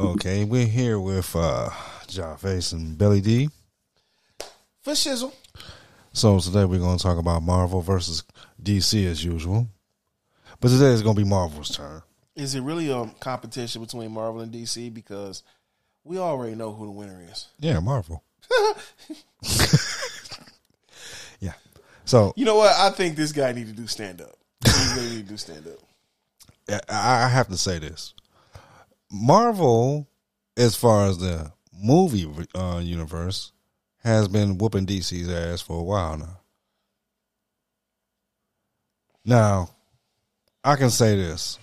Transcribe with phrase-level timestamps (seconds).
[0.00, 1.68] Okay, we're here with uh
[2.06, 3.50] John Face and Belly D.
[4.80, 5.34] For shizzle.
[6.14, 8.24] So today we're going to talk about Marvel versus
[8.62, 9.68] DC as usual.
[10.58, 12.00] But today is going to be Marvel's turn.
[12.34, 14.92] Is it really a competition between Marvel and DC?
[14.94, 15.42] Because
[16.02, 17.48] we already know who the winner is.
[17.58, 18.24] Yeah, Marvel.
[21.40, 21.52] yeah.
[22.06, 22.74] So You know what?
[22.74, 24.34] I think this guy need to do stand up.
[24.64, 25.78] He really need to do stand up.
[26.88, 28.14] I I have to say this.
[29.10, 30.08] Marvel,
[30.56, 33.52] as far as the movie uh, universe,
[33.98, 36.40] has been whooping DC's ass for a while now.
[39.24, 39.70] Now,
[40.64, 41.58] I can say this.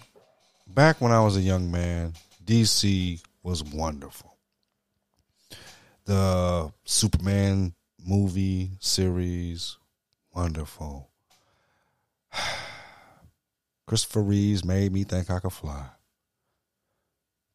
[0.68, 4.36] Back when I was a young man, DC was wonderful.
[6.06, 7.74] The Superman
[8.06, 9.78] movie series,
[10.36, 11.10] wonderful.
[13.88, 15.86] Christopher Reeves made me think I could fly.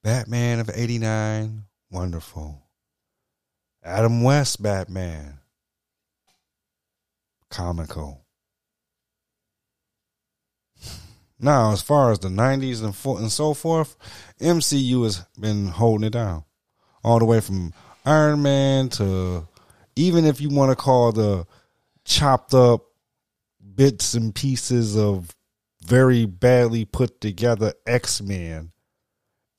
[0.03, 2.63] Batman of 89, wonderful.
[3.85, 5.39] Adam West Batman,
[7.51, 8.25] comical.
[11.39, 13.97] Now, as far as the 90s and, fo- and so forth,
[14.41, 16.45] MCU has been holding it down.
[17.03, 17.73] All the way from
[18.05, 19.47] Iron Man to
[19.97, 21.47] even if you want to call the
[22.05, 22.85] chopped up
[23.75, 25.35] bits and pieces of
[25.85, 28.72] very badly put together X Men,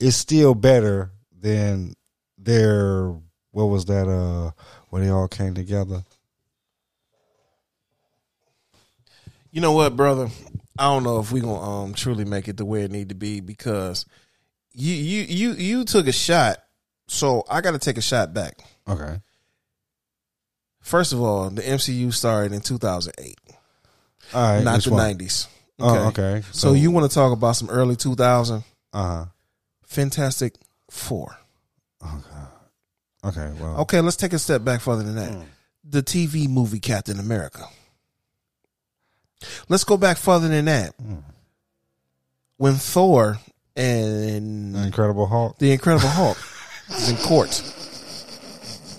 [0.03, 1.93] it's still better than
[2.37, 3.05] their
[3.51, 4.51] what was that uh
[4.89, 6.03] when they all came together.
[9.51, 10.27] You know what, brother?
[10.77, 13.15] I don't know if we gonna um truly make it the way it need to
[13.15, 14.05] be because
[14.73, 16.57] you you you you took a shot,
[17.07, 18.55] so I got to take a shot back.
[18.87, 19.21] Okay.
[20.81, 23.39] First of all, the MCU started in 2008,
[24.33, 24.63] All right.
[24.65, 25.17] not the one?
[25.17, 25.47] 90s.
[25.79, 26.43] Oh, okay.
[26.51, 29.25] So, you want to talk about some early 2000 uh huh.
[29.93, 30.55] Fantastic
[30.89, 31.37] Four?
[33.23, 33.51] Okay.
[33.59, 33.81] Well.
[33.81, 35.31] Okay, let's take a step back further than that.
[35.31, 35.41] Hmm.
[35.83, 37.63] The TV movie Captain America.
[39.69, 40.93] Let's go back further than that.
[40.95, 41.15] Hmm.
[42.57, 43.37] When Thor
[43.75, 45.57] and Incredible Hulk.
[45.59, 46.37] the Incredible Hulk
[46.89, 47.61] is in court.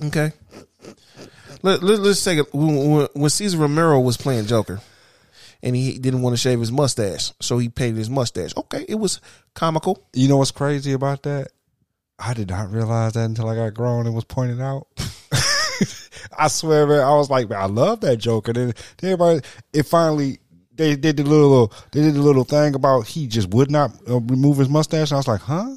[0.05, 0.33] Okay.
[1.63, 2.53] Let, let, us take it.
[2.55, 4.81] When, when- when Cesar Romero was playing Joker
[5.65, 8.53] and he didn't want to shave his mustache, so he painted his mustache.
[8.55, 9.23] Okay, it was
[9.55, 10.07] comical.
[10.13, 11.49] You know what's crazy about that?
[12.19, 14.89] I did not realize that until I got grown and was pointed out.
[16.39, 18.49] I swear, man, I was like, man, I love that joke.
[18.49, 19.41] And then everybody,
[19.73, 20.39] it finally,
[20.75, 24.21] they did the little, they did the little thing about he just would not uh,
[24.21, 25.11] remove his mustache.
[25.11, 25.77] And I was like, huh?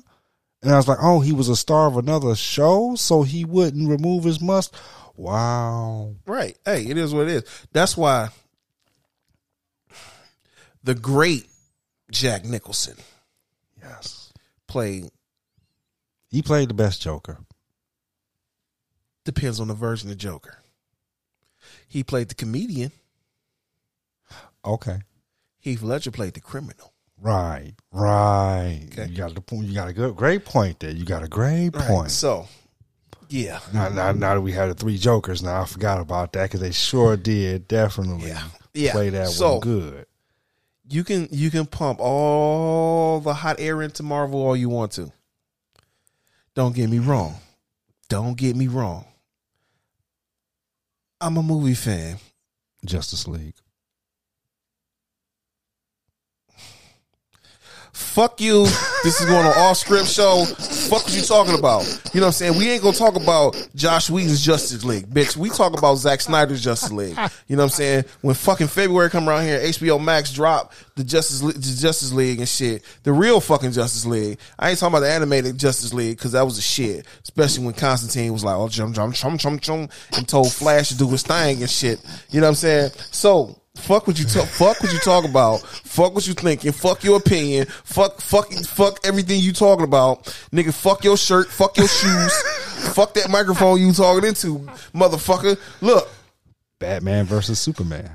[0.63, 3.89] And I was like, oh, he was a star of another show, so he wouldn't
[3.89, 4.75] remove his must.
[5.15, 6.15] Wow.
[6.25, 6.57] Right.
[6.65, 7.67] Hey, it is what it is.
[7.71, 8.29] That's why
[10.87, 11.47] the great
[12.11, 12.95] Jack Nicholson
[13.81, 14.31] Yes.
[14.67, 15.09] played
[16.29, 17.37] He played the best Joker.
[19.25, 20.59] depends on the version of Joker.
[21.89, 22.91] He played the comedian.
[24.63, 24.99] Okay.
[25.59, 26.93] Heath Ledger played the criminal.
[27.19, 27.73] Right.
[27.91, 28.87] Right.
[28.91, 29.07] Okay.
[29.07, 29.67] You got the point.
[29.67, 30.91] You got a good, great point there.
[30.91, 31.87] You got a great Right.
[31.87, 32.11] point.
[32.11, 32.47] So,
[33.27, 33.59] yeah.
[33.73, 36.61] Now, now, now that we had the three Jokers, now I forgot about that because
[36.61, 38.47] they sure did definitely Yeah.
[38.73, 38.91] Yeah.
[38.93, 40.06] play that So- one good.
[40.89, 45.11] You can you can pump all the hot air into Marvel all you want to.
[46.55, 47.35] Don't get me wrong.
[48.09, 49.05] Don't get me wrong.
[51.19, 52.17] I'm a movie fan.
[52.85, 53.55] Justice League.
[57.97, 58.63] Fuck you.
[59.03, 60.45] This is going on off script show.
[60.45, 61.83] Fuck what you talking about.
[62.13, 62.57] You know what I'm saying?
[62.57, 65.35] We ain't gonna talk about Joss Whedon's Justice League, bitch.
[65.35, 67.17] We talk about Zack Snyder's Justice League.
[67.47, 68.05] You know what I'm saying?
[68.21, 72.37] When fucking February come around here, HBO Max drop the Justice Le- the Justice League
[72.37, 72.83] and shit.
[73.01, 74.37] The real fucking Justice League.
[74.59, 77.07] I ain't talking about the animated Justice League because that was a shit.
[77.23, 80.97] Especially when Constantine was like, oh, jump, jump, chum, chum, chum, and told Flash to
[80.97, 81.99] do his thing and shit.
[82.29, 82.91] You know what I'm saying?
[83.11, 84.47] So Fuck what you talk.
[84.47, 85.61] Fuck what you talk about.
[85.61, 86.71] Fuck what you thinking.
[86.71, 87.67] Fuck your opinion.
[87.83, 90.73] Fuck fuck fuck everything you talking about, nigga.
[90.73, 91.47] Fuck your shirt.
[91.47, 92.41] Fuck your shoes.
[92.93, 94.59] fuck that microphone you talking into,
[94.93, 95.59] motherfucker.
[95.81, 96.09] Look,
[96.79, 98.09] Batman versus Superman.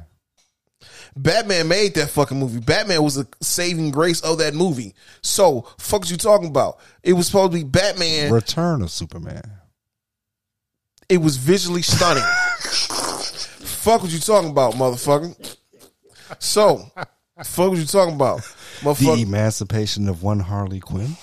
[1.16, 2.60] Batman made that fucking movie.
[2.60, 4.94] Batman was a saving grace of that movie.
[5.22, 6.78] So fuck what you talking about.
[7.02, 8.32] It was supposed to be Batman.
[8.32, 9.42] Return of Superman.
[11.08, 12.24] It was visually stunning.
[13.82, 15.56] fuck what you talking about, motherfucker.
[16.38, 16.78] So
[17.42, 18.40] fuck what you talking about,
[18.80, 19.16] motherfucker.
[19.16, 19.22] The.
[19.22, 21.16] Emancipation of one Harley Quinn.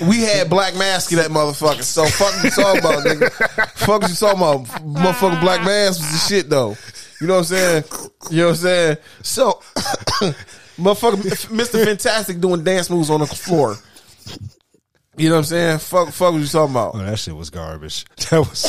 [0.00, 1.82] We had Black Mask in that motherfucker.
[1.82, 3.30] So fuck you talking about, nigga.
[3.70, 4.66] fuck you talking about.
[4.84, 6.76] Motherfucking Black Mask was the shit though.
[7.20, 7.84] You know what I'm saying?
[8.30, 8.96] You know what I'm saying?
[9.22, 9.52] So,
[10.76, 11.84] motherfucker, Mr.
[11.84, 13.76] Fantastic doing dance moves on the floor.
[15.16, 15.78] You know what I'm saying?
[15.78, 16.94] Fuck, fuck what you talking about?
[16.94, 18.04] Oh, that shit was garbage.
[18.30, 18.62] That was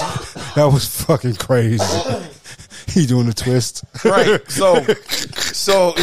[0.55, 1.83] that was fucking crazy.
[2.87, 3.83] he doing a twist.
[4.03, 4.41] Right.
[4.51, 5.93] So, so,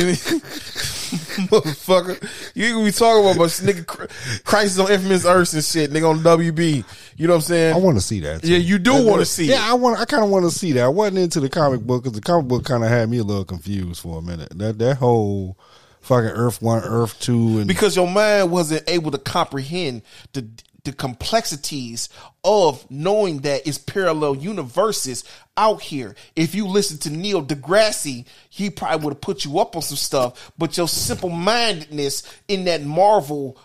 [1.49, 6.09] motherfucker, you gonna be talking about, but nigga, Crisis on Infamous Earth and shit, nigga
[6.11, 6.85] on WB.
[7.17, 7.75] You know what I'm saying?
[7.75, 8.43] I want to see that.
[8.43, 8.49] too.
[8.49, 9.71] Yeah, you do wanna see Yeah, it.
[9.71, 10.01] I want.
[10.01, 10.85] I kind of want to see that.
[10.85, 13.25] I wasn't into the comic book because the comic book kind of had me a
[13.25, 14.57] little confused for a minute.
[14.59, 15.57] That that whole
[16.03, 20.03] fucking Earth One, Earth Two, and because your mind wasn't able to comprehend
[20.33, 20.47] the
[20.85, 22.09] the complexities
[22.43, 25.25] of knowing that it's parallel universes
[25.57, 26.17] out here.
[26.35, 29.97] If you listen to Neil deGrasse, he probably would have put you up on some
[29.97, 33.57] stuff, but your simple mindedness in that Marvel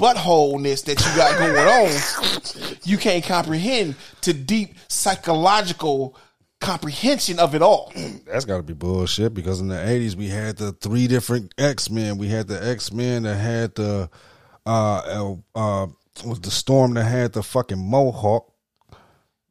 [0.00, 6.16] buttholeness that you got going on, you can't comprehend to deep psychological
[6.60, 7.92] comprehension of it all.
[8.26, 9.34] that's got to be bullshit.
[9.34, 12.18] Because in the eighties we had the three different X Men.
[12.18, 14.10] We had the X Men that had the
[14.66, 15.86] uh uh, uh
[16.24, 18.52] was the Storm that had the fucking mohawk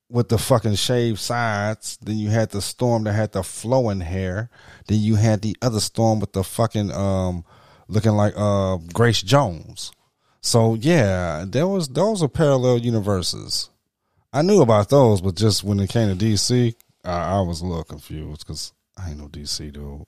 [0.10, 1.98] with the fucking shaved sides.
[2.02, 4.50] Then you had the Storm that had the flowing hair.
[4.88, 7.44] Then you had the other Storm with the fucking um
[7.88, 9.92] looking like uh Grace Jones.
[10.42, 13.70] So yeah, there was those are parallel universes.
[14.32, 17.66] I knew about those, but just when it came to DC, I, I was a
[17.66, 20.04] little confused because I ain't no DC dude.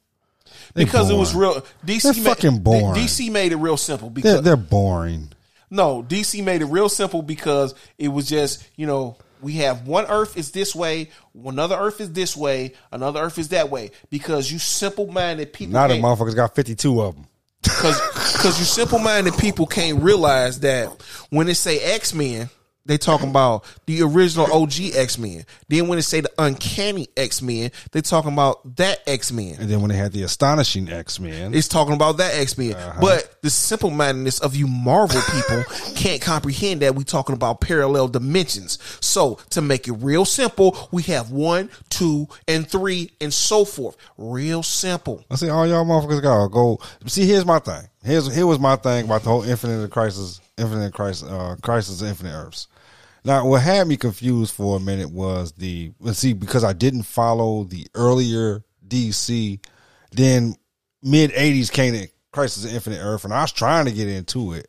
[0.73, 3.01] They Because it was real DC They're made, fucking boring.
[3.01, 5.29] DC made it real simple because They're, they're boring.
[5.69, 10.05] No, DC made it real simple because it was just, you know, we have one
[10.07, 13.91] Earth is this way, another Earth is this way, another Earth is that way.
[14.09, 17.27] Because you simple minded people not a motherfuckers got fifty two of them.
[17.65, 17.99] Cause,
[18.43, 20.87] cause you simple minded people can't realize that
[21.31, 22.47] when they say X Men,
[22.85, 25.45] they talking about the original OG X Men.
[25.67, 29.55] Then when they say the uncanny X Men, they talking about that X Men.
[29.59, 32.73] And then when they had the astonishing X Men, It's talking about that X Men.
[32.75, 33.01] Uh-huh.
[33.01, 35.63] But the simple mindedness of you Marvel people
[35.95, 38.77] can't comprehend that we talking about parallel dimensions.
[39.01, 43.97] So to make it real simple, we have one, two, and three, and so forth.
[44.17, 45.25] Real simple.
[45.31, 46.79] I see all y'all motherfuckers gotta go.
[47.07, 47.87] See, here's my thing.
[48.03, 52.33] Here's here was my thing about the whole Infinite Crisis, Infinite Crisis, uh, Crisis, Infinite
[52.33, 52.67] Earths.
[53.25, 57.03] Now, what had me confused for a minute was the let's see because I didn't
[57.03, 59.59] follow the earlier DC.
[60.11, 60.55] Then
[61.01, 64.53] mid '80s came to Crisis of Infinite Earth, and I was trying to get into
[64.53, 64.67] it,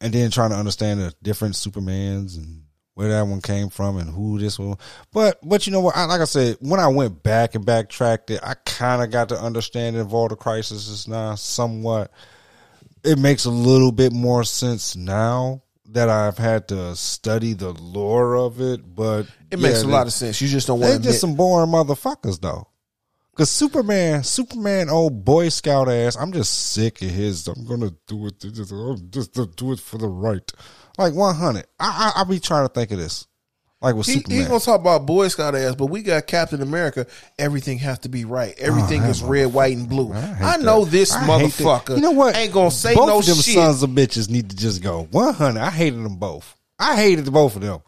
[0.00, 2.62] and then trying to understand the different Supermans and
[2.94, 4.76] where that one came from and who this one.
[5.12, 5.96] But but you know what?
[5.96, 9.30] I, like I said, when I went back and backtracked it, I kind of got
[9.30, 12.12] to understanding of all the crises now somewhat.
[13.02, 18.36] It makes a little bit more sense now that I've had to study the lore
[18.36, 18.94] of it.
[18.94, 20.40] But It makes yeah, a they- lot of sense.
[20.40, 22.68] You just don't They want to just some boring motherfuckers though.
[23.36, 26.14] Cause Superman, Superman, old Boy Scout ass.
[26.16, 27.48] I'm just sick of his.
[27.48, 28.38] I'm gonna do it.
[28.38, 28.72] Just,
[29.34, 30.48] just do it for the right.
[30.98, 31.64] Like 100.
[31.80, 33.26] I, I I be trying to think of this.
[33.84, 34.38] Like with He, Superman.
[34.38, 37.06] he's gonna talk about Boy Scout ass, but we got Captain America.
[37.38, 38.54] Everything has to be right.
[38.58, 40.12] Everything Oh, is red, white, and blue.
[40.12, 40.90] I, I, know that.
[40.90, 41.96] this I motherfucker.
[41.96, 42.34] You know what?
[42.34, 43.54] Ain't gonna say both no of them shit.
[43.54, 45.02] sons of bitches need to just go.
[45.10, 45.60] 100.
[45.60, 46.56] I hated them both.
[46.78, 47.80] I hated both of them.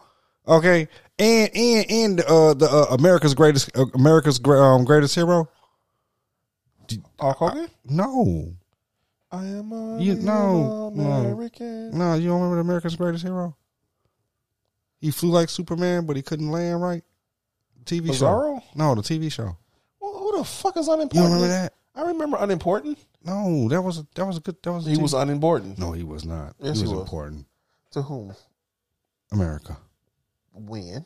[0.46, 0.86] Okay,
[1.18, 5.48] and and and uh, the uh, America's greatest uh, America's um, greatest hero.
[7.18, 7.68] Hulk Hogan.
[7.86, 8.52] No,
[9.32, 11.02] I am a You- no, no.
[11.10, 11.96] American.
[11.96, 13.56] no, you don't remember the America's greatest hero?
[15.06, 17.04] He flew like Superman, but he couldn't land right.
[17.84, 18.60] TV show.
[18.74, 19.56] No, the TV show.
[20.00, 21.12] Well, who the fuck is unimportant?
[21.12, 21.74] don't remember that?
[21.94, 22.98] I remember unimportant.
[23.24, 24.56] No, that was a, that was a good.
[24.64, 25.78] That was a He TV was unimportant.
[25.78, 26.56] No, he was not.
[26.60, 27.02] Yes, he he was was.
[27.02, 27.46] important.
[27.92, 28.34] To whom?
[29.30, 29.76] America.
[30.52, 31.04] When?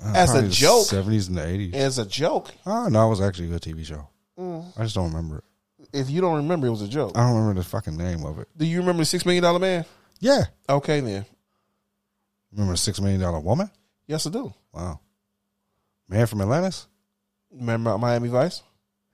[0.00, 0.86] Uh, As a joke.
[0.86, 1.74] 70s and the 80s.
[1.74, 2.52] As a joke.
[2.66, 4.06] Oh, no, it was actually a good TV show.
[4.38, 4.64] Mm.
[4.78, 5.44] I just don't remember it.
[5.92, 7.18] If you don't remember, it was a joke.
[7.18, 8.46] I don't remember the fucking name of it.
[8.56, 9.84] Do you remember the Six Million Dollar Man?
[10.20, 10.44] Yeah.
[10.68, 11.26] Okay, then.
[12.52, 13.70] Remember Six Million Dollar Woman?
[14.06, 14.52] Yes, I do.
[14.72, 15.00] Wow.
[16.08, 16.86] Man from Atlantis?
[17.52, 18.62] Remember Miami Vice?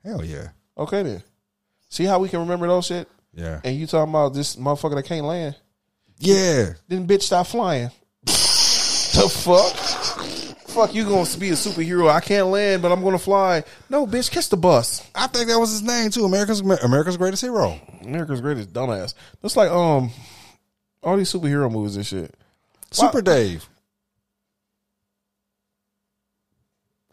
[0.03, 0.49] Hell yeah.
[0.77, 1.23] Okay, then.
[1.89, 3.07] See how we can remember those shit?
[3.33, 3.61] Yeah.
[3.63, 5.55] And you talking about this motherfucker that can't land?
[6.19, 6.73] Yeah.
[6.87, 7.91] Then bitch stop flying.
[8.25, 9.75] the fuck?
[10.69, 12.09] Fuck, you gonna be a superhero.
[12.09, 13.63] I can't land, but I'm gonna fly.
[13.89, 15.07] No, bitch, catch the bus.
[15.15, 16.25] I think that was his name too.
[16.25, 17.79] America's America's greatest hero.
[18.03, 19.15] America's greatest dumbass.
[19.41, 20.11] That's like um
[21.01, 22.35] all these superhero movies and shit.
[22.91, 23.67] Super Dave.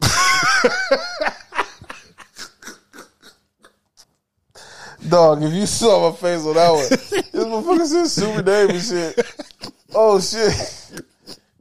[5.09, 8.81] Dog, if you saw my face on that one, this motherfucker said Super Dave and
[8.81, 9.19] shit.
[9.93, 10.51] Oh shit.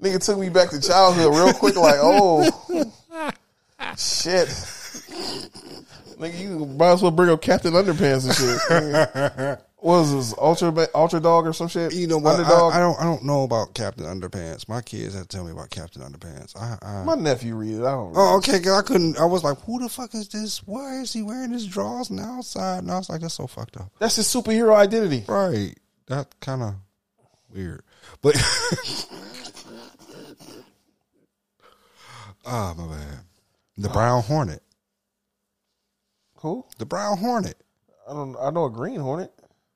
[0.01, 2.43] Nigga took me back to childhood real quick, like, oh
[3.97, 4.49] shit.
[6.19, 9.61] Nigga, you might as well bring up Captain Underpants and shit.
[9.85, 10.35] Was this?
[10.39, 11.93] Ultra Ultra Dog or some shit?
[11.93, 12.37] You know what?
[12.37, 12.73] Underdog.
[12.73, 12.99] I, I don't.
[12.99, 14.67] I don't know about Captain Underpants.
[14.67, 16.57] My kids have to tell me about Captain Underpants.
[16.57, 17.81] I, I, My nephew read it.
[17.85, 18.15] I don't.
[18.17, 18.61] oh, okay.
[18.61, 19.19] 'cause I couldn't.
[19.21, 20.67] I was like, who the fuck is this?
[20.67, 22.79] Why is he wearing his drawers the outside?
[22.79, 23.91] And I was like, that's so fucked up.
[23.99, 25.23] That's his superhero identity.
[25.29, 25.79] Right.
[26.07, 26.77] That kind of
[27.53, 27.83] weird.
[28.23, 28.37] But
[32.47, 33.19] ah, my bad.
[33.77, 34.63] The Brown Hornet.
[36.39, 36.65] Who?
[36.79, 37.61] The Brown Hornet.
[38.09, 38.35] I don't.
[38.41, 39.31] I know a Green Hornet.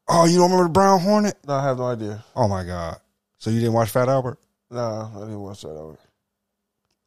[0.08, 1.36] Oh, you don't remember the Brown Hornet?
[1.46, 2.24] No, I have no idea.
[2.34, 2.98] Oh my god.
[3.38, 4.38] So you didn't watch Fat Albert?
[4.70, 6.00] Nah, I didn't watch Fat Albert.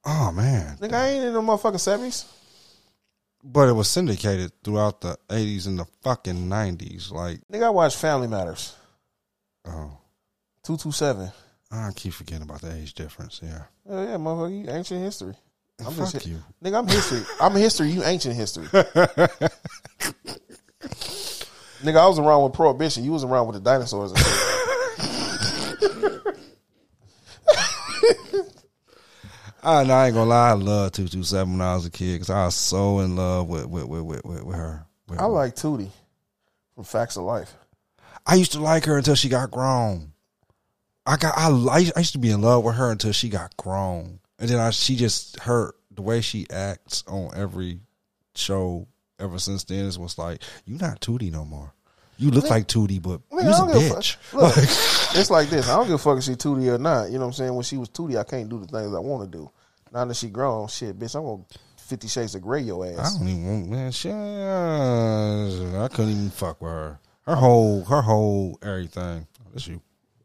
[0.05, 0.77] Oh man.
[0.77, 2.25] Nigga, I ain't in the motherfucking seventies.
[3.43, 7.12] But it was syndicated throughout the eighties and the fucking nineties.
[7.12, 8.75] Like, Nigga, I watched Family Matters.
[9.67, 9.98] oh,
[10.63, 11.31] Two two seven.
[11.72, 13.39] I keep forgetting about the age difference.
[13.43, 13.63] Yeah.
[13.89, 15.34] Oh yeah, motherfucker, you ancient history.
[15.79, 16.38] I'm Fuck just you.
[16.63, 16.77] nigga.
[16.79, 17.22] I'm history.
[17.39, 17.89] I'm history.
[17.89, 18.67] You ancient history.
[21.82, 23.04] nigga, I was around with prohibition.
[23.04, 24.38] You was around with the dinosaurs and shit.
[29.64, 30.50] Ah, no, I ain't gonna lie.
[30.50, 33.16] I loved two two seven when I was a kid because I was so in
[33.16, 34.88] love with with with with, with, with her.
[35.08, 35.92] With I like Tootie
[36.74, 37.54] from Facts of Life.
[38.26, 40.14] I used to like her until she got grown.
[41.06, 43.56] I got I like I used to be in love with her until she got
[43.56, 47.82] grown, and then I she just hurt the way she acts on every
[48.34, 48.88] show
[49.22, 51.74] ever since then is was like you not Tootie no more.
[52.18, 54.34] You look like Tootie, but Nigga, you's I a don't give a bitch.
[54.34, 54.58] Look,
[55.20, 55.68] it's like this.
[55.68, 57.06] I don't give a fuck if she Tootie or not.
[57.06, 57.56] You know what I'm saying?
[57.56, 59.50] When she was Tootie, I can't do the things I want to do.
[59.92, 61.44] Now that she grown, shit, bitch, I'm gonna
[61.78, 63.16] Fifty Shades of Grey your ass.
[63.16, 63.92] I don't even want man.
[63.92, 67.00] She, I couldn't even fuck with her.
[67.24, 69.28] Her whole her whole everything.
[69.40, 69.82] Oh, that's you.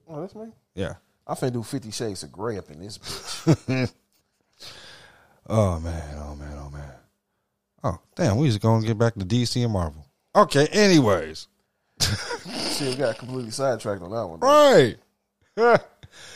[0.09, 0.47] Oh, that's me.
[0.75, 0.95] Yeah.
[1.27, 3.93] I finna do Fifty Shades of Grey up in this bitch.
[5.49, 6.91] Oh man, oh man, oh man.
[7.87, 10.05] Oh damn, we just gonna get back to DC and Marvel.
[10.35, 11.47] Okay, anyways.
[12.01, 14.41] shit, we got completely sidetracked on that one.
[14.41, 14.95] though.
[15.57, 15.81] Right.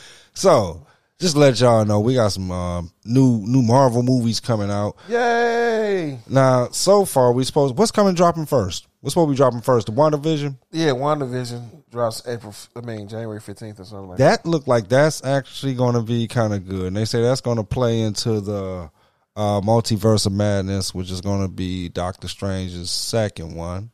[0.33, 0.87] so
[1.19, 4.95] just to let y'all know, we got some um, new new Marvel movies coming out.
[5.09, 6.19] Yay!
[6.29, 8.87] Now, so far we supposed what's coming dropping first?
[9.01, 9.87] What's supposed to be dropping first?
[9.87, 10.57] The WandaVision?
[10.71, 12.55] Yeah, WandaVision drops April.
[12.77, 14.43] I mean January fifteenth or something like that.
[14.43, 16.85] That looked like that's actually gonna be kind of good.
[16.85, 18.89] And they say that's gonna play into the
[19.35, 23.91] uh, multiverse of madness, which is gonna be Doctor Strange's second one.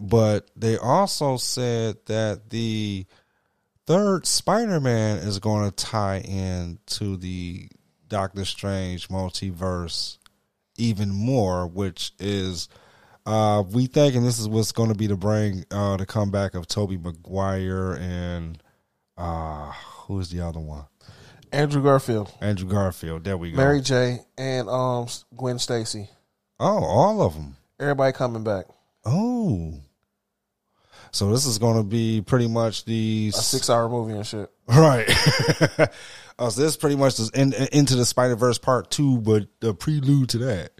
[0.00, 3.06] But they also said that the
[3.86, 7.68] third Spider-Man is going to tie in to the
[8.08, 10.18] Doctor Strange multiverse
[10.76, 12.68] even more, which is
[13.26, 16.54] uh we think, and this is what's going to be to bring uh the comeback
[16.54, 18.60] of Tobey Maguire and
[19.16, 19.70] uh
[20.06, 20.86] who's the other one?
[21.54, 23.24] Andrew Garfield, Andrew Garfield.
[23.24, 23.56] There we go.
[23.56, 25.06] Mary J, and um
[25.36, 26.08] Gwen Stacy.
[26.60, 27.56] Oh, all of them.
[27.80, 28.66] Everybody coming back.
[29.04, 29.74] Oh.
[31.10, 34.50] So this is going to be pretty much the A six hour movie and shit.
[34.66, 35.04] Right.
[36.38, 39.74] oh, so this pretty much is in, into the Spider Verse Part Two, but the
[39.74, 40.72] prelude to that.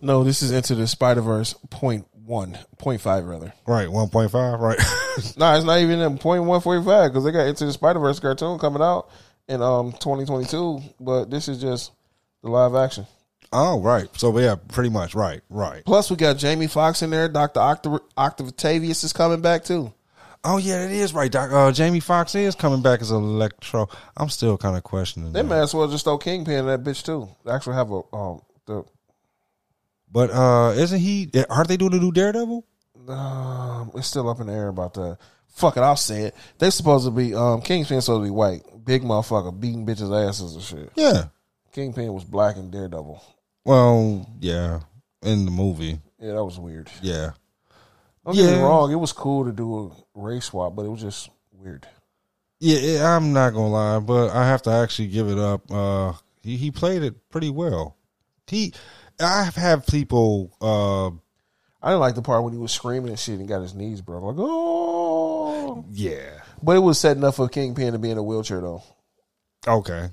[0.00, 3.52] No, this is into the Spider Verse point one, point five rather.
[3.66, 4.58] Right, one point five.
[4.60, 4.78] Right.
[5.36, 7.98] No, it's not even in point one forty five because they got into the Spider
[7.98, 9.10] Verse cartoon coming out
[9.48, 10.80] in um twenty twenty two.
[11.00, 11.92] But this is just
[12.42, 13.06] the live action.
[13.52, 14.08] oh, right.
[14.16, 15.14] So yeah, pretty much.
[15.14, 15.84] Right, right.
[15.84, 17.28] Plus, we got Jamie Foxx in there.
[17.28, 19.92] Doctor Octav- Octavius is coming back too.
[20.42, 21.30] Oh yeah, it is right.
[21.30, 21.50] Doc.
[21.52, 23.88] Uh, Jamie Foxx is coming back as Electro.
[24.16, 25.48] I'm still kind of questioning They that.
[25.48, 27.28] might as well just throw Kingpin in that bitch too.
[27.44, 28.84] They actually have a um the
[30.10, 31.30] But uh, isn't he?
[31.50, 32.64] Aren't they doing a new Daredevil?
[33.08, 35.18] um it's still up in the air about that.
[35.50, 36.34] Fuck it, I'll say it.
[36.58, 40.54] They supposed to be um Kingpin supposed to be white, big motherfucker beating bitches asses
[40.54, 40.92] and shit.
[40.94, 41.24] Yeah.
[41.72, 43.22] Kingpin was black in Daredevil.
[43.64, 44.80] Well, yeah.
[45.22, 46.90] In the movie, Yeah, that was weird.
[47.02, 47.32] yeah.
[48.24, 51.00] Don't get me wrong, it was cool to do a race swap, but it was
[51.02, 51.86] just weird.
[52.58, 55.70] Yeah, yeah, I'm not gonna lie, but I have to actually give it up.
[55.70, 57.96] Uh, he he played it pretty well.
[58.46, 58.72] He,
[59.18, 60.56] I've had people.
[60.60, 61.16] Uh,
[61.82, 64.00] I didn't like the part when he was screaming and shit and got his knees
[64.00, 64.22] broke.
[64.22, 68.60] Like, oh, yeah, but it was setting up for Kingpin to be in a wheelchair
[68.60, 68.82] though.
[69.66, 70.10] okay.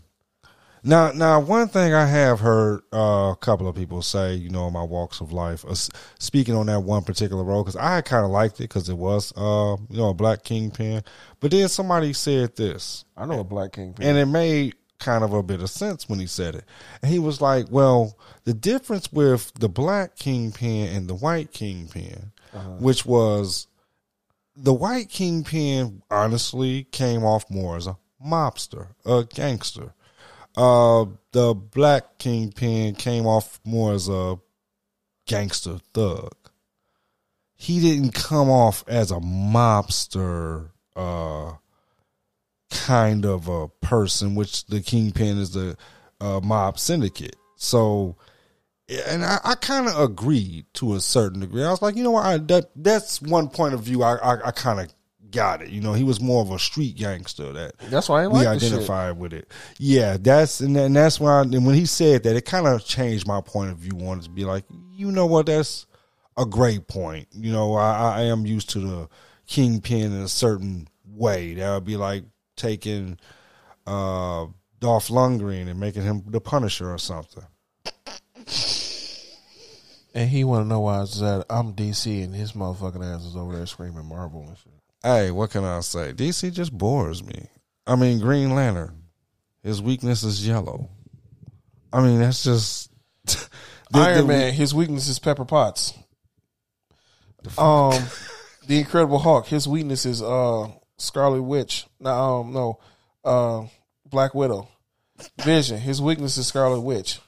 [0.83, 4.67] Now, now, one thing I have heard uh, a couple of people say, you know,
[4.67, 8.24] in my walks of life, uh, speaking on that one particular role, because I kind
[8.24, 11.03] of liked it because it was, uh, you know, a black kingpin.
[11.41, 14.05] But then somebody said this, I know a black Kingpin.
[14.05, 16.66] and it made kind of a bit of sense when he said it.
[17.01, 22.32] And he was like, "Well, the difference with the black kingpin and the white kingpin,
[22.80, 23.68] which was
[24.56, 29.94] the white kingpin, honestly came off more as a mobster, a gangster.
[30.56, 34.39] Uh, the black kingpin came off more as a
[35.25, 36.34] gangster thug."
[37.58, 41.54] he didn't come off as a mobster uh
[42.69, 45.77] kind of a person, which the kingpin is the
[46.19, 47.36] uh, mob syndicate.
[47.55, 48.17] So,
[49.07, 51.63] and I, I kind of agreed to a certain degree.
[51.63, 54.03] I was like, you know what, I, that that's one point of view.
[54.03, 54.93] I I, I kind of
[55.31, 55.69] got it.
[55.69, 58.47] You know, he was more of a street gangster that That's why I we like
[58.47, 59.51] identified with it.
[59.77, 61.41] Yeah, that's and, and that's why.
[61.41, 64.29] And when he said that, it kind of changed my point of view it to
[64.29, 65.86] be like, you know what, that's
[66.38, 67.27] a great point.
[67.33, 69.09] You know, I, I am used to the
[69.47, 71.55] kingpin in a certain way.
[71.55, 72.24] That would be like
[72.57, 73.17] taking
[73.85, 74.47] uh,
[74.79, 77.43] Dolph Lundgren and making him the Punisher or something.
[80.13, 83.35] And he want to know why it's that I'm DC and his motherfucking ass is
[83.35, 84.71] over there screaming Marvel and shit.
[85.03, 86.11] Hey, what can I say?
[86.11, 87.47] DC just bores me.
[87.85, 89.03] I mean, Green Lantern,
[89.61, 90.89] his weakness is yellow.
[91.93, 92.91] I mean, that's just
[93.25, 93.47] the-
[93.93, 95.93] Iron the- Man, his weakness is Pepper Potts.
[97.57, 97.93] Um,
[98.65, 100.67] the Incredible Hulk, his weakness is uh
[100.98, 101.86] Scarlet Witch.
[102.00, 102.80] No, um, no,
[103.24, 103.66] uh,
[104.06, 104.68] Black Widow.
[105.44, 107.20] Vision, his weakness is Scarlet Witch.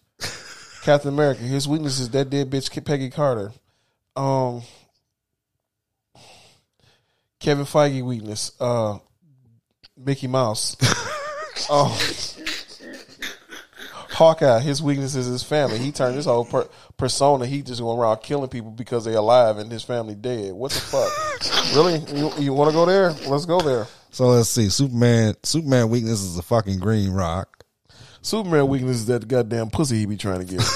[0.84, 3.52] Captain America, his weakness is that dead bitch Peggy Carter.
[4.16, 4.62] Um,
[7.40, 9.00] Kevin Feige weakness, uh,
[9.98, 10.76] Mickey Mouse.
[11.70, 11.98] oh.
[14.20, 15.78] Hawkeye, his weakness is his family.
[15.78, 17.46] He turned his whole per- persona.
[17.46, 20.52] He just going around killing people because they alive and his family dead.
[20.52, 21.74] What the fuck?
[21.74, 22.00] really?
[22.14, 23.12] You, you want to go there?
[23.30, 23.88] Let's go there.
[24.12, 24.68] So let's see.
[24.68, 25.36] Superman.
[25.44, 27.64] Superman weakness is a fucking green rock.
[28.22, 30.70] Superman weakness is that goddamn pussy he be trying to get.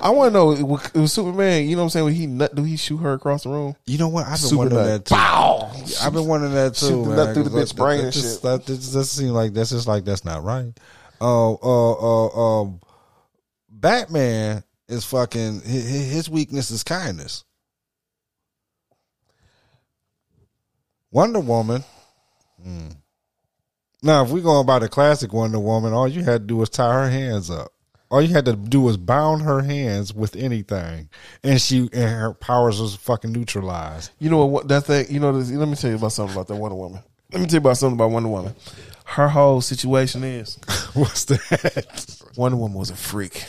[0.00, 1.68] I want to know was Superman.
[1.68, 2.04] You know what I'm saying?
[2.04, 3.74] When he nut, do he shoot her across the room?
[3.86, 4.26] You know what?
[4.26, 5.04] I've been Super wondering nut.
[5.04, 5.14] that too.
[5.16, 5.72] Pow!
[6.02, 6.86] I've been wondering that too.
[6.86, 8.42] Shoot man, through the bitch brain that, and just, shit.
[8.42, 10.72] That just, that seems like that's just like that's not right.
[11.20, 12.80] Uh, uh, uh, um,
[13.68, 15.60] Batman is fucking.
[15.62, 17.44] His, weakness is kindness.
[21.10, 21.84] Wonder Woman.
[22.62, 22.88] hmm.
[24.02, 26.70] Now, if we're going by the classic Wonder Woman, all you had to do was
[26.70, 27.72] tie her hands up.
[28.10, 31.10] All you had to do was bound her hands with anything,
[31.44, 34.10] and she and her powers was fucking neutralized.
[34.18, 34.66] You know what?
[34.68, 35.06] That thing.
[35.10, 35.30] You know.
[35.30, 37.02] Let me tell you about something about that Wonder Woman.
[37.32, 38.54] Let me tell you about something about Wonder Woman.
[39.04, 40.54] Her whole situation is
[40.94, 42.22] What's that?
[42.36, 43.44] Wonder Woman was a freak.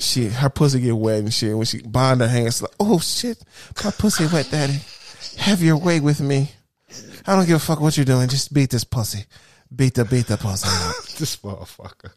[0.00, 1.56] Shit, her pussy get wet and shit.
[1.56, 3.42] When she bind her hands, like, oh shit,
[3.84, 4.78] my pussy wet, daddy.
[5.38, 6.52] Have your way with me.
[7.26, 8.28] I don't give a fuck what you're doing.
[8.28, 9.24] Just beat this pussy.
[9.74, 10.68] Beat the beat the pussy.
[11.18, 12.12] this motherfucker.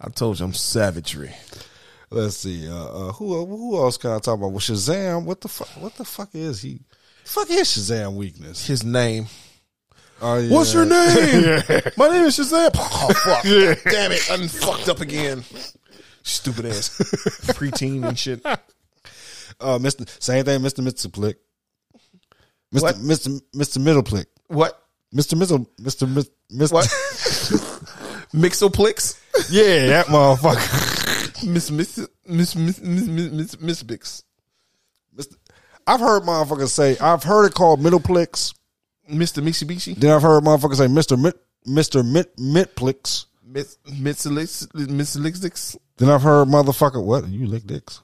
[0.00, 1.34] I told you I'm savagery.
[2.10, 2.68] Let's see.
[2.68, 2.74] Uh,
[3.08, 4.50] uh, who who else can I talk about?
[4.50, 5.24] Well, Shazam.
[5.24, 5.68] What the fuck?
[5.80, 6.80] What the fuck is he?
[7.24, 8.66] Fuck is Shazam weakness?
[8.66, 9.26] His name.
[10.22, 10.50] Oh, yeah.
[10.54, 11.62] What's your name?
[11.96, 12.70] My name is Shazam.
[12.78, 13.42] Oh fuck!
[13.44, 14.30] Damn it!
[14.30, 15.44] I'm fucked up again.
[16.22, 16.88] Stupid ass
[17.54, 18.44] preteen and shit.
[19.60, 20.04] Uh, Mister.
[20.18, 20.62] Same thing.
[20.62, 21.36] Mister Mister Plick.
[22.72, 22.98] Mister What?
[23.00, 24.26] Mister Mister Middleplick.
[24.48, 24.82] What?
[25.12, 25.68] Mister Middle.
[25.78, 26.32] Mister Mister.
[26.74, 26.86] What?
[28.34, 29.20] Mixoplix.
[29.50, 31.46] Yeah, that motherfucker.
[31.46, 34.22] Miss Miss Miss Miss Miss Miss Miss Bix.
[35.86, 36.98] I've heard motherfuckers say.
[36.98, 38.54] I've heard it called Middleplicks.
[39.10, 39.42] Mr.
[39.42, 39.96] Mitsubishi.
[39.96, 43.26] Then I've heard motherfuckers say Mister Mit Mister Mit Mitplicks.
[43.44, 45.76] Miss Mitsulix Mitsulix.
[45.98, 48.02] Then I've heard motherfucker what you lick dicks.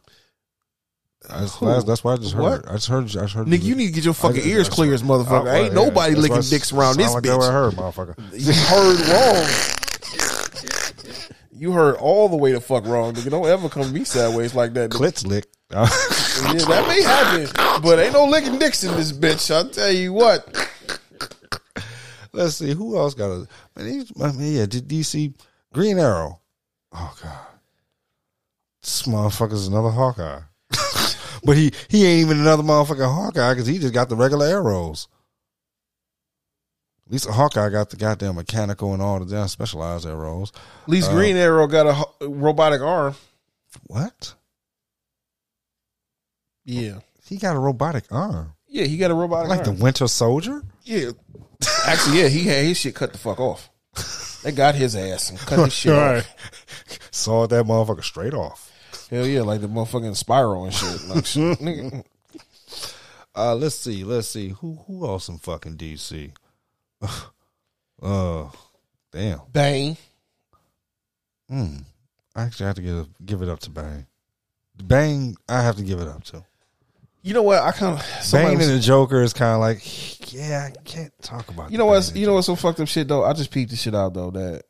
[1.28, 2.42] That's, that's, that's what I just heard.
[2.42, 2.68] What?
[2.68, 3.04] I just heard.
[3.04, 3.46] I just heard.
[3.46, 5.48] Nigga, you need to get your fucking I- ears clear as motherfucker.
[5.48, 8.16] I- Ain't nobody licking dicks around this like what I heard, motherfucker.
[8.32, 9.46] You heard wrong.
[11.54, 13.14] You heard all the way the fuck wrong.
[13.14, 14.90] Nigga, don't ever come to me sideways like that.
[14.90, 14.98] nigga.
[14.98, 15.46] Clits lick.
[15.70, 19.54] Yeah, that may happen, but ain't no licking dicks in this bitch.
[19.54, 20.48] I'll tell you what.
[22.32, 23.48] Let's see who else got a.
[23.76, 25.34] Man, I mean, yeah, did DC
[25.72, 26.40] Green Arrow?
[26.92, 27.46] Oh god,
[28.82, 30.40] this motherfucker's another Hawkeye.
[31.44, 35.08] but he he ain't even another motherfucking Hawkeye because he just got the regular arrows.
[37.06, 40.52] At least a Hawkeye got the goddamn mechanical and all the damn specialized arrows.
[40.84, 43.14] At least uh, Green Arrow got a ho- robotic arm.
[43.86, 44.34] What?
[46.64, 49.72] Yeah, He got a robotic arm, yeah, he got a robotic like the.
[49.72, 50.62] Winter Soldier.
[50.84, 51.10] Yeah,
[51.86, 53.70] actually, yeah, he had his shit cut the fuck off.
[54.42, 56.34] They got his ass and cut his shit off.
[57.10, 58.70] Saw that motherfucker straight off.
[59.10, 61.04] Hell yeah, like the motherfucking spiral and shit.
[61.08, 62.04] Like, shit, nigga.
[63.34, 66.32] Uh, let's see, let's see who who else in fucking DC.
[68.02, 68.48] uh,
[69.12, 69.40] damn.
[69.52, 69.96] Bane.
[71.48, 71.76] Hmm.
[72.34, 74.06] I actually have to give give it up to Bane.
[74.86, 76.44] Bane, I have to give it up to.
[77.22, 77.60] You know what?
[77.62, 81.48] I kind of Bane and the Joker is kind of like, yeah, I can't talk
[81.48, 81.70] about.
[81.70, 83.24] You know Bane what's you know what's some fucked up shit though?
[83.24, 84.64] I just peeped this shit out though that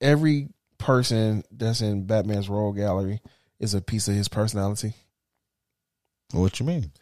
[0.00, 3.20] every person that's in Batman's role gallery
[3.58, 4.92] is a piece of his personality.
[6.32, 6.92] What you mean?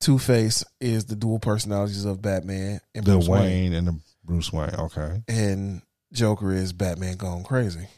[0.00, 3.72] Two Face is the dual personalities of Batman and The Bruce Wayne, Wayne.
[3.74, 4.74] and the Bruce Wayne.
[4.74, 5.22] Okay.
[5.28, 5.82] and
[6.12, 7.88] Joker is Batman gone crazy.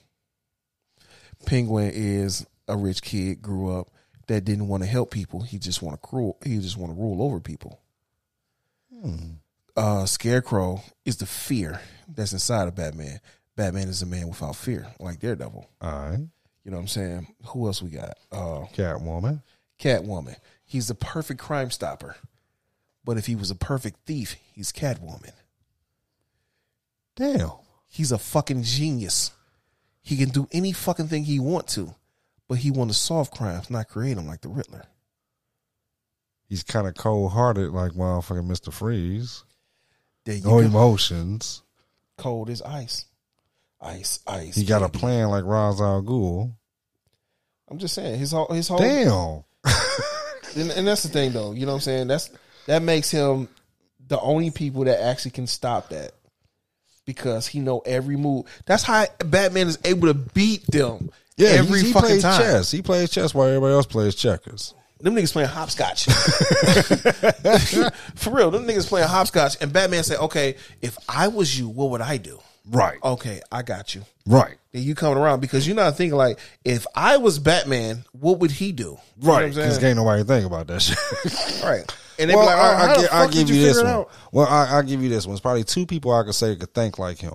[1.47, 3.89] Penguin is a rich kid grew up
[4.29, 5.43] that didn't want to help people.
[5.43, 6.39] He just want to cruel.
[6.45, 7.81] He just want to rule over people.
[9.77, 13.21] Uh, Scarecrow is the fear that's inside of Batman.
[13.57, 15.69] Batman is a man without fear, like Daredevil.
[15.81, 16.19] All right.
[16.65, 17.27] You know what I'm saying?
[17.49, 18.17] Who else we got?
[18.33, 19.43] Uh, Catwoman.
[19.79, 20.37] Catwoman.
[20.65, 22.17] He's the perfect crime stopper.
[23.05, 25.33] But if he was a perfect thief, he's Catwoman.
[27.15, 27.53] Damn.
[27.89, 29.31] He's a fucking genius.
[30.03, 31.95] He can do any fucking thing he want to,
[32.49, 34.87] but he want to solve crimes, not create them like the Riddler.
[36.49, 39.45] He's kind of cold hearted, like motherfucking Mister Freeze.
[40.27, 41.63] No emotions.
[42.19, 43.07] Cold as ice.
[43.81, 44.57] Ice, ice.
[44.57, 46.53] He got a plan like Ra's al Ghul.
[47.69, 49.45] I'm just saying his whole his whole Damn.
[50.57, 51.53] and, and that's the thing though.
[51.53, 52.07] You know what I'm saying?
[52.09, 52.31] That's
[52.67, 53.49] that makes him
[54.09, 56.13] the only people that actually can stop that.
[57.05, 58.47] Because he know every move.
[58.65, 62.41] That's how Batman is able to beat them Yeah, every he, he fucking plays time.
[62.41, 62.71] chess.
[62.71, 64.75] He plays chess while everybody else plays checkers.
[65.01, 66.05] Them niggas playing hopscotch.
[68.15, 69.59] For real, them niggas playing hopscotch.
[69.61, 72.41] And Batman said, okay, if I was you, what would I do?
[72.69, 72.99] Right.
[73.03, 74.03] Okay, I got you.
[74.27, 74.57] Right.
[74.73, 78.51] Then you coming around because you're not thinking like, if I was Batman, what would
[78.51, 78.99] he do?
[79.21, 79.55] You Right.
[79.55, 80.99] Because ain't nobody think about that shit.
[81.63, 81.85] Right.
[82.19, 83.83] And they well, be like, I, oh, how I, the I'll did give you figure
[83.83, 84.05] this one.
[84.33, 85.35] Well, I, I'll give you this one.
[85.35, 87.35] It's probably two people I could say could think like him.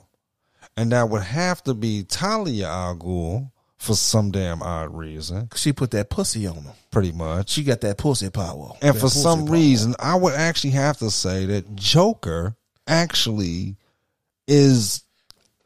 [0.76, 3.52] And that would have to be Talia al Ghul
[3.82, 6.72] for some damn odd reason, She put that pussy on him.
[6.92, 7.50] pretty much.
[7.50, 8.74] She got that pussy power.
[8.82, 9.54] And for some power.
[9.54, 13.78] reason, I would actually have to say that Joker actually
[14.48, 15.04] is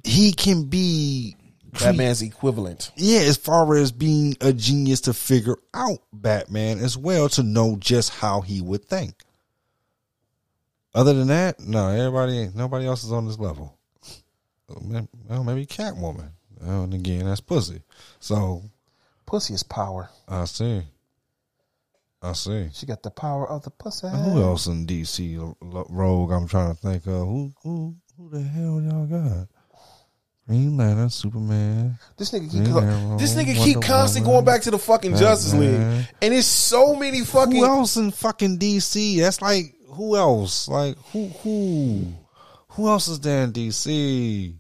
[0.06, 1.36] he can be
[1.74, 2.92] Batman's equivalent.
[2.96, 7.76] yeah, as far as being a genius to figure out Batman as well to know
[7.78, 9.24] just how he would think.
[10.94, 13.78] Other than that, no, everybody, nobody else is on this level.
[14.70, 16.30] Well, maybe Catwoman.
[16.64, 17.82] Oh, and again, that's pussy.
[18.20, 18.64] So
[19.26, 20.10] Pussy is power.
[20.28, 20.84] I see.
[22.22, 22.70] I see.
[22.74, 24.08] She got the power of the pussy.
[24.08, 26.32] Who else in DC Rogue?
[26.32, 29.48] I'm trying to think of who who who the hell y'all got?
[30.48, 31.98] Green Lantern, Superman.
[32.18, 34.78] This nigga keep co- Arrow, this nigga Wonder keep constantly Woman, going back to the
[34.78, 37.56] fucking Justice League, and it's so many fucking.
[37.56, 39.20] Who else in fucking DC?
[39.20, 40.68] That's like who else?
[40.68, 42.14] Like who who
[42.70, 44.56] who else is there in DC?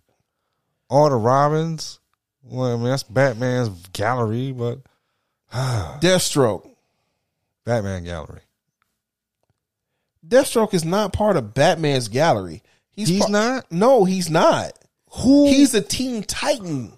[0.89, 2.00] All the Robins.
[2.43, 4.80] Well, I mean that's Batman's gallery, but
[5.54, 6.69] Deathstroke.
[7.65, 8.41] Batman gallery.
[10.28, 12.62] Deathstroke is not part of Batman's gallery.
[12.91, 13.71] He's par- not?
[13.71, 14.74] No, he's not.
[15.12, 15.48] Who?
[15.48, 16.93] He's a Teen Titan.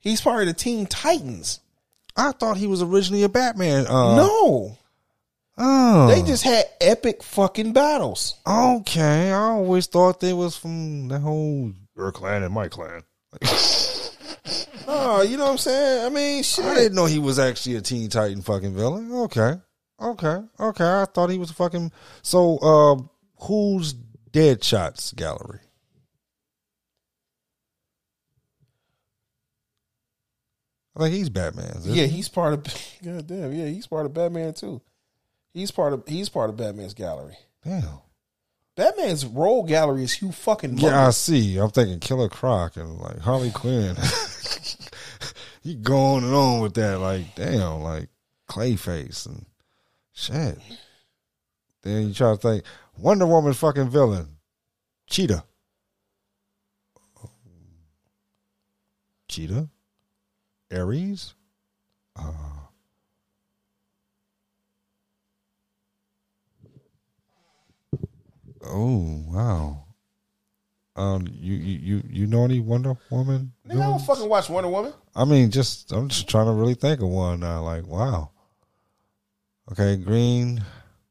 [0.00, 1.60] He's part of the Teen Titans.
[2.16, 3.86] I thought he was originally a Batman.
[3.86, 4.78] Uh, no,
[5.58, 8.36] oh, they just had epic fucking battles.
[8.46, 13.02] Okay, I always thought they was from the whole your clan and my clan.
[14.88, 16.06] Oh, you know what I'm saying?
[16.06, 16.64] I mean, shit.
[16.64, 19.12] I didn't know he was actually a Teen Titan fucking villain.
[19.12, 19.54] Okay,
[20.00, 20.84] okay, okay.
[20.84, 21.92] I thought he was a fucking.
[22.22, 23.94] So, uh, who's
[24.32, 25.60] Deadshot's gallery?
[30.96, 31.80] I think he's Batman.
[31.84, 32.16] Yeah, he?
[32.16, 32.64] he's part of.
[33.04, 34.80] God damn, yeah, he's part of Batman too.
[35.52, 36.02] He's part of.
[36.06, 37.36] He's part of Batman's gallery.
[37.64, 38.00] damn.
[38.76, 40.78] Batman's role gallery is Hugh fucking.
[40.78, 41.58] Yeah, I see.
[41.58, 43.96] I'm thinking Killer Croc and like Harley Quinn.
[45.62, 48.08] you going on and on with that, like damn, like
[48.48, 49.44] Clayface and
[50.12, 50.58] shit.
[51.82, 52.64] Then you try to think
[52.98, 54.36] Wonder Woman fucking villain,
[55.08, 55.44] Cheetah.
[59.28, 59.68] Cheetah,
[60.72, 61.34] Ares.
[62.16, 62.32] Uh,
[68.64, 69.84] oh wow.
[70.96, 73.52] Um, you you you you know any Wonder Woman?
[73.66, 74.92] Nigga, I don't fucking watch Wonder Woman.
[75.14, 77.62] I mean, just I'm just trying to really think of one now.
[77.62, 78.30] Like, wow.
[79.72, 80.62] Okay, Green,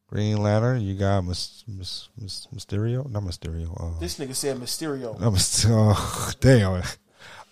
[0.07, 0.81] Green Lantern.
[0.81, 3.73] You got Miss Miss Miss Mysterio, not Mysterio.
[3.95, 5.19] Uh, This nigga said Mysterio.
[5.19, 5.93] not Mysterio.
[5.95, 6.83] Oh, damn.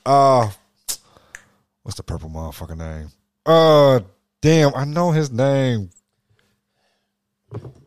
[0.05, 0.49] Uh,
[1.83, 3.09] what's the purple motherfucker name?
[3.45, 4.01] Uh,
[4.41, 4.75] damn.
[4.75, 5.89] I know his name.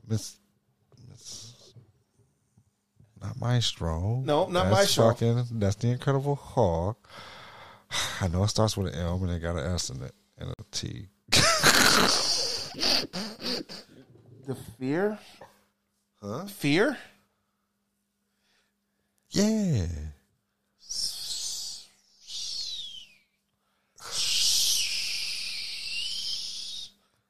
[0.09, 0.37] Miss
[3.23, 4.23] not Maestro.
[4.25, 5.09] No, not That's Maestro.
[5.11, 7.09] Fucking, that's the Incredible Hulk.
[8.21, 10.51] I know it starts with an M and it got an S in it and
[10.51, 11.09] a T.
[14.47, 15.19] The fear.
[16.21, 16.45] Huh?
[16.47, 16.99] Fear.
[19.31, 19.87] Yeah.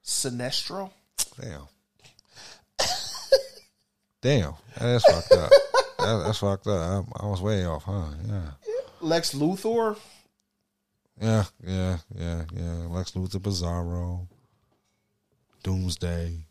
[0.03, 0.91] Sinestro.
[1.39, 1.69] Damn.
[4.23, 5.51] Damn, that's fucked up.
[6.11, 7.07] That, that's fucked up.
[7.15, 8.07] I, I was way off, huh?
[8.27, 8.51] Yeah.
[9.01, 9.97] Lex Luthor.
[11.21, 12.87] Yeah, yeah, yeah, yeah.
[12.89, 14.27] Lex Luthor, Bizarro,
[15.63, 16.47] Doomsday.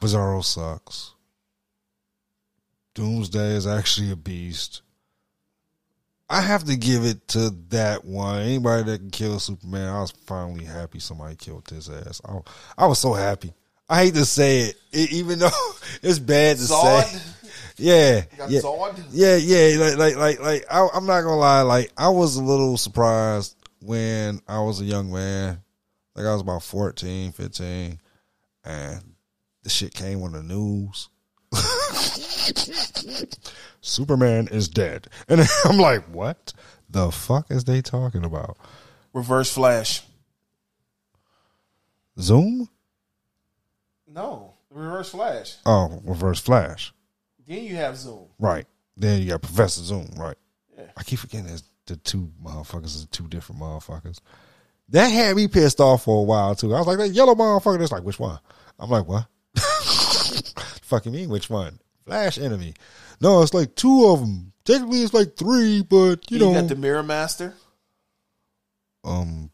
[0.00, 1.12] Bizarro sucks.
[2.94, 4.82] Doomsday is actually a beast.
[6.30, 8.40] I have to give it to that one.
[8.40, 12.20] Anybody that can kill Superman, I was finally happy somebody killed his ass.
[12.24, 12.38] I,
[12.78, 13.52] I was so happy.
[13.88, 15.50] I hate to say it, it even though
[16.02, 17.04] it's bad to Zod.
[17.04, 17.20] say.
[17.78, 19.04] Yeah, Got yeah, Zod.
[19.10, 19.76] yeah, yeah.
[19.78, 20.64] Like, like, like, like.
[20.70, 21.60] I, I'm not gonna lie.
[21.60, 25.60] Like, I was a little surprised when I was a young man.
[26.14, 28.00] Like, I was about 14, 15,
[28.64, 29.02] and
[29.62, 31.10] the shit came on the news.
[33.82, 36.54] Superman is dead, and I'm like, what
[36.88, 38.56] the fuck is they talking about?
[39.12, 40.02] Reverse Flash.
[42.18, 42.70] Zoom?
[44.16, 45.56] No, Reverse Flash.
[45.66, 46.92] Oh, Reverse Flash.
[47.46, 48.26] Then you have Zoom.
[48.38, 48.66] Right.
[48.96, 50.08] Then you got Professor Zoom.
[50.16, 50.36] Right.
[50.76, 50.86] Yeah.
[50.96, 54.18] I keep forgetting there's the two motherfuckers are two different motherfuckers.
[54.88, 56.74] That had me pissed off for a while too.
[56.74, 57.80] I was like, that yellow motherfucker.
[57.82, 58.40] It's like, which one?
[58.80, 59.26] I'm like, what?
[60.82, 61.78] Fucking mean, which one?
[62.06, 62.74] Flash enemy.
[63.20, 64.52] No, it's like two of them.
[64.64, 67.54] Technically, it's like three, but you You, know, You got the Mirror Master.
[69.04, 69.50] um,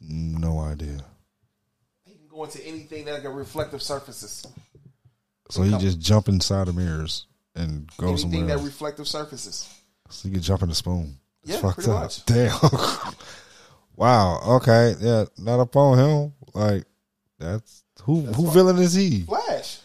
[0.00, 1.04] no idea.
[2.34, 4.44] Go into anything that got reflective surfaces.
[5.50, 8.38] So he just jump inside the mirrors and go anything somewhere.
[8.40, 9.72] Anything that reflective surfaces.
[10.10, 11.16] So you can jump in the spoon.
[11.44, 12.00] It's Yeah, fucked pretty up.
[12.00, 12.24] much.
[12.24, 12.58] Damn.
[13.96, 14.40] wow.
[14.56, 14.94] Okay.
[15.00, 15.26] Yeah.
[15.38, 16.32] Not upon him.
[16.54, 16.84] Like
[17.38, 18.22] that's who.
[18.22, 19.22] who villain is he?
[19.22, 19.78] Flash.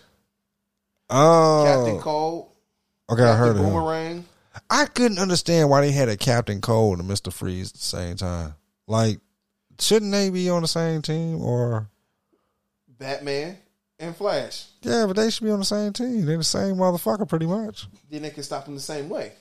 [1.10, 1.64] Oh.
[1.68, 2.52] Captain Cold.
[3.12, 3.62] okay, I Captain heard of.
[3.64, 4.26] Boomerang.
[4.70, 8.16] I couldn't understand why they had a Captain Cold and Mister Freeze at the same
[8.16, 8.56] time.
[8.88, 9.20] Like,
[9.80, 11.42] shouldn't they be on the same team?
[11.42, 11.88] Or
[13.00, 13.58] Batman.
[14.02, 14.68] And Flash.
[14.82, 16.26] yeah, but they should be on the same team.
[16.26, 17.86] They're the same motherfucker, pretty much.
[18.10, 19.34] Then they can stop him the same way.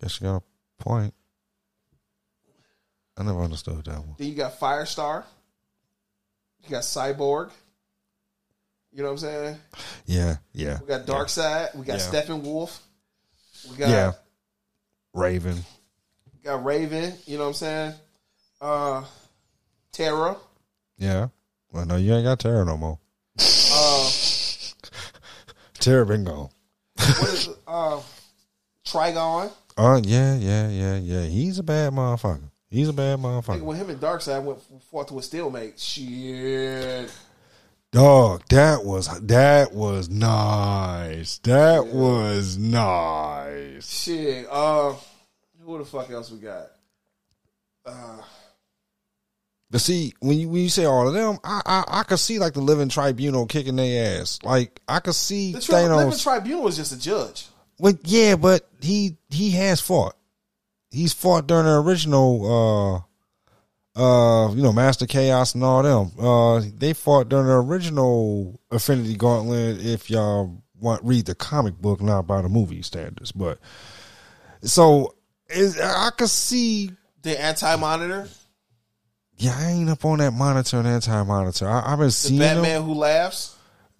[0.00, 0.36] Guess you got
[0.80, 1.14] a point.
[3.16, 4.14] I never understood that one.
[4.18, 5.24] Then you got Firestar.
[6.62, 7.50] You got Cyborg.
[8.92, 9.56] You know what I'm saying?
[10.06, 10.36] Yeah.
[10.52, 10.78] Yeah.
[10.80, 11.74] We got Darkseid.
[11.74, 12.06] We got Yeah.
[12.22, 12.78] Steppenwolf.
[13.70, 14.12] We got Yeah.
[15.12, 15.64] Raven.
[16.44, 17.14] got Raven.
[17.26, 17.94] You know what I'm saying?
[18.60, 19.04] Uh,
[19.92, 20.36] Terra.
[20.98, 21.28] Yeah.
[21.70, 22.98] Well, no, you ain't got Terra no more.
[23.38, 24.10] Uh,
[25.74, 26.50] Terra been gone.
[26.96, 27.56] what is it?
[27.66, 28.00] Uh,
[28.86, 29.50] Trigon.
[29.76, 31.24] Oh yeah, yeah, yeah, yeah.
[31.24, 32.50] He's a bad motherfucker.
[32.68, 33.62] He's a bad motherfucker.
[33.62, 35.78] when him and Darkseid went fought to a stalemate.
[35.78, 37.10] Shit.
[37.90, 41.38] Dog, that was that was nice.
[41.38, 44.02] That was nice.
[44.02, 44.46] Shit.
[44.50, 44.94] Uh,
[45.64, 46.68] who the fuck else we got?
[47.84, 48.22] Uh,
[49.72, 52.38] But see, when you when you say all of them, I I, I could see
[52.38, 54.38] like the Living Tribunal kicking their ass.
[54.44, 57.46] Like I could see the tri- Living Tribunal is just a judge.
[57.78, 60.14] Well, yeah, but he he has fought.
[60.90, 63.06] He's fought during the original,
[63.96, 66.12] uh, uh, you know, Master Chaos and all them.
[66.22, 69.82] Uh, they fought during the original Infinity Gauntlet.
[69.82, 73.58] If y'all want read the comic book, not by the movie standards, but
[74.62, 75.14] so
[75.48, 76.90] is I could see.
[77.22, 78.28] The Anti Monitor.
[79.42, 81.68] Yeah, I ain't up on that monitor and anti monitor.
[81.68, 82.82] I've been The seeing Batman them.
[82.84, 83.56] who laughs.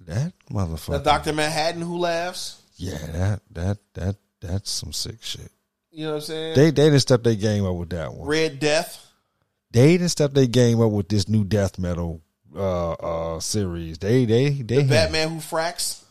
[0.07, 0.93] that motherfucker.
[0.93, 0.99] The.
[1.01, 2.61] Doctor Manhattan who laughs.
[2.77, 5.51] yeah, that that that that's some sick shit.
[5.91, 6.55] You know what I'm saying?
[6.55, 8.29] They they didn't step their game up with that one.
[8.29, 9.05] Red Death.
[9.73, 12.21] they didn't step their game up with this new death metal
[12.57, 13.99] uh uh series.
[13.99, 16.03] They they they The had- Batman who frags.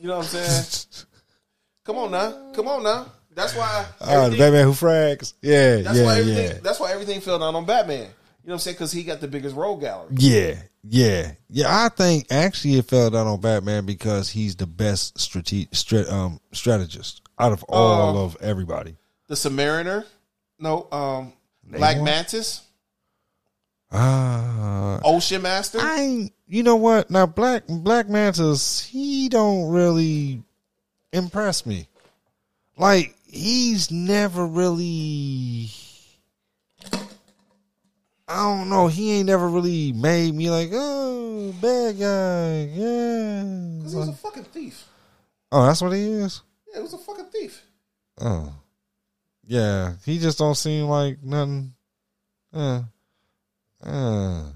[0.00, 1.04] You know what I'm saying?
[1.84, 2.52] Come on now.
[2.54, 3.12] Come on now.
[3.34, 3.84] That's why.
[4.00, 5.34] Ah, the Batman who frags.
[5.42, 6.46] Yeah, that's yeah, why everything.
[6.46, 6.58] yeah.
[6.62, 8.08] That's why everything fell down on Batman.
[8.44, 8.74] You know what I'm saying?
[8.74, 10.14] Because he got the biggest role gallery.
[10.18, 11.64] Yeah, yeah, yeah.
[11.84, 16.38] I think actually it fell down on Batman because he's the best strate- stra- um,
[16.52, 18.96] strategist out of all Uh, of everybody.
[19.28, 20.04] The Submariner.
[20.58, 20.86] No.
[20.92, 21.32] Um.
[21.66, 22.02] Black?
[22.02, 22.60] Mantis.
[23.90, 25.80] Ah, Ocean Master.
[25.80, 27.10] I ain't- you know what?
[27.10, 30.42] Now Black Black Mantis, he don't really
[31.12, 31.88] impress me.
[32.76, 35.70] Like he's never really
[38.34, 42.64] I don't know, he ain't never really made me like, oh, bad guy.
[42.74, 43.44] Yeah.
[43.78, 44.88] Because he was a fucking thief.
[45.52, 46.42] Oh, that's what he is?
[46.66, 47.62] Yeah, he was a fucking thief.
[48.20, 48.52] Oh.
[49.46, 51.74] Yeah, he just don't seem like nothing.
[52.52, 52.82] Uh,
[53.84, 54.46] uh.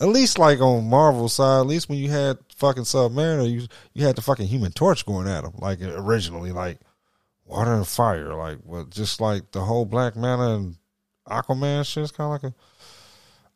[0.00, 4.04] At least like on Marvel side, at least when you had fucking Submariner, you you
[4.04, 6.78] had the fucking Human Torch going at him like originally, like
[7.46, 10.76] water and fire, like well, just like the whole Black Manta and
[11.28, 12.54] Aquaman shit is kind of like a.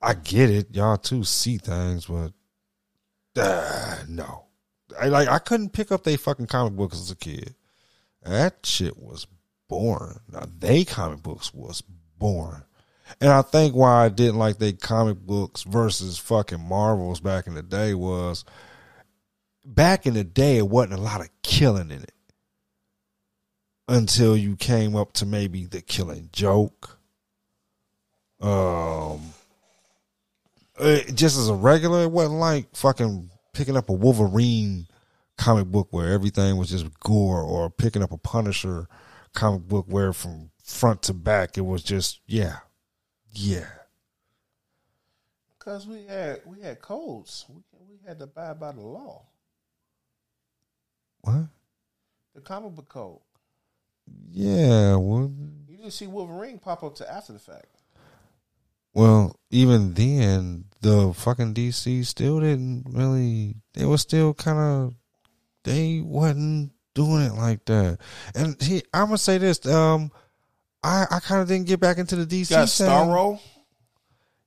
[0.01, 2.33] I get it, y'all too see things, but
[3.37, 4.47] Uh, no,
[5.01, 7.55] I like I couldn't pick up they fucking comic books as a kid.
[8.23, 9.27] That shit was
[9.69, 10.19] boring.
[10.33, 11.83] Now they comic books was
[12.19, 12.63] boring.
[13.21, 17.55] And I think why I didn't like they comic books versus fucking Marvels back in
[17.55, 18.45] the day was
[19.65, 22.13] back in the day it wasn't a lot of killing in it.
[23.89, 26.99] Until you came up to maybe the killing joke.
[28.41, 29.33] Um
[30.81, 34.87] it, just as a regular, it wasn't like fucking picking up a Wolverine
[35.37, 38.88] comic book where everything was just gore or picking up a Punisher
[39.35, 42.57] comic book where from front to back it was just yeah
[43.33, 43.67] yeah
[45.59, 47.47] Because we had we had codes.
[47.49, 49.27] We we had to abide by the law.
[51.23, 51.47] what
[52.35, 53.21] The comic book code.
[54.31, 55.33] yeah well
[55.69, 57.78] You didn't see Wolverine pop up to after the fact.
[58.99, 64.95] Well even then the fucking DC still didn't really they were still kind of
[65.65, 67.99] they wasn't doing it like that
[68.35, 70.11] and he I'm gonna say this um
[70.83, 72.69] I I kind of didn't get back into the DC You got.
[72.69, 73.41] Starro.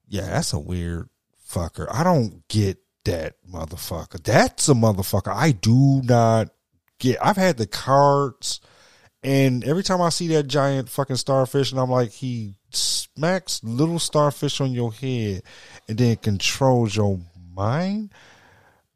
[0.07, 1.09] Yeah, that's a weird
[1.49, 1.87] fucker.
[1.89, 4.23] I don't get that motherfucker.
[4.23, 5.33] That's a motherfucker.
[5.33, 6.49] I do not
[6.99, 7.17] get.
[7.21, 8.59] I've had the cards,
[9.23, 13.99] and every time I see that giant fucking starfish, and I'm like, he smacks little
[13.99, 15.43] starfish on your head,
[15.87, 17.19] and then controls your
[17.53, 18.11] mind.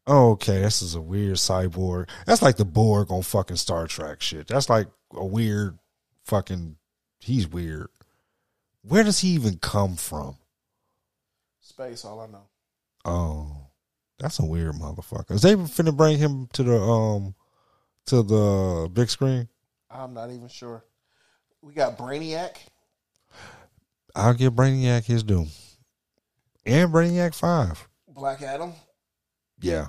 [0.07, 2.09] Okay, this is a weird cyborg.
[2.25, 4.47] That's like the Borg on fucking Star Trek shit.
[4.47, 5.77] That's like a weird
[6.25, 6.77] fucking.
[7.19, 7.87] He's weird.
[8.83, 10.37] Where does he even come from?
[11.59, 12.47] Space, all I know.
[13.03, 13.67] Oh,
[14.19, 15.31] that's a weird motherfucker.
[15.31, 17.35] Is they finna bring him to the um
[18.05, 19.49] to the big screen?
[19.97, 20.83] I'm not even sure.
[21.61, 22.57] We got Brainiac.
[24.15, 25.47] I'll give Brainiac his due.
[26.65, 27.87] And Brainiac Five.
[28.07, 28.73] Black Adam.
[29.59, 29.87] Yeah,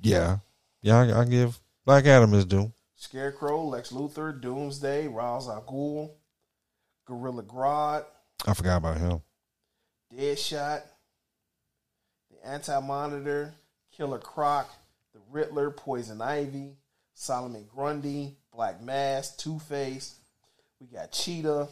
[0.00, 0.38] yeah,
[0.82, 0.98] yeah.
[0.98, 2.72] I, I give Black Adam his due.
[2.96, 6.10] Scarecrow, Lex Luthor, Doomsday, Ra's al Ghul,
[7.06, 8.04] Gorilla Grodd,
[8.46, 9.20] I forgot about him.
[10.12, 10.82] Deadshot,
[12.30, 13.54] the Anti Monitor,
[13.96, 14.70] Killer Croc,
[15.12, 16.76] the Riddler, Poison Ivy,
[17.14, 20.16] Solomon Grundy, Black Mask, Two Face.
[20.80, 21.68] We got Cheetah,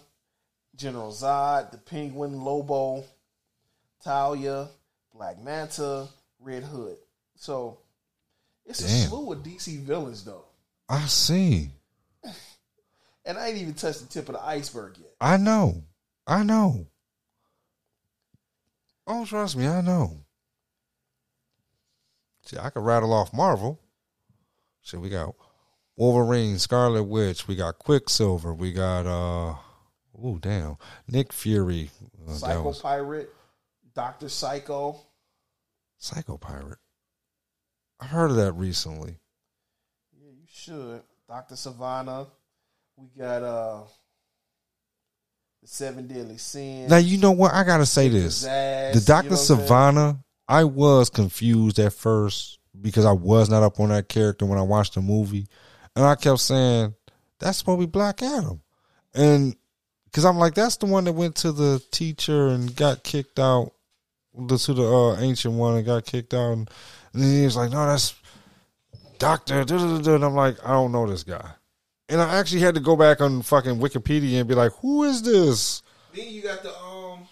[0.76, 3.05] General Zod, the Penguin, Lobo,
[4.02, 4.68] Talia,
[5.14, 6.09] Black Manta,
[6.40, 6.96] Red Hood.
[7.37, 7.78] So
[8.64, 10.44] it's a slew of DC villains though.
[10.88, 11.70] I see.
[13.24, 15.12] And I ain't even touched the tip of the iceberg yet.
[15.20, 15.85] I know.
[16.26, 16.87] I know.
[19.07, 20.24] Oh, trust me, I know.
[22.44, 23.78] See, I could rattle off Marvel.
[24.83, 25.35] See, we got
[25.97, 29.55] Wolverine, Scarlet Witch, we got Quicksilver, we got uh
[30.23, 30.77] oh damn,
[31.09, 31.90] Nick Fury,
[32.29, 33.33] uh, Psycho was Pirate,
[33.95, 34.97] Doctor Psycho.
[35.99, 36.79] Psycho Pirate.
[38.01, 39.18] I heard of that recently.
[40.21, 41.03] Yeah, you should.
[41.29, 42.27] Doctor Sivana.
[42.97, 43.83] We got uh
[45.61, 46.90] the Seven Deadly Sins.
[46.90, 48.42] Now you know what I gotta say this.
[48.42, 49.61] The you Doctor know I'm saying?
[49.61, 54.58] Sivana, I was confused at first because I was not up on that character when
[54.58, 55.46] I watched the movie,
[55.94, 56.94] and I kept saying
[57.38, 58.62] that's supposed to be Black Adam,
[59.14, 59.56] and
[60.04, 63.72] because I'm like that's the one that went to the teacher and got kicked out,
[64.37, 66.70] the, to the uh, ancient one and got kicked out, and,
[67.12, 68.14] and he was like, no, that's
[69.18, 71.50] Doctor, and I'm like, I don't know this guy,
[72.08, 75.22] and I actually had to go back on fucking Wikipedia and be like, who is
[75.22, 75.82] this?
[76.14, 77.26] Then you got the um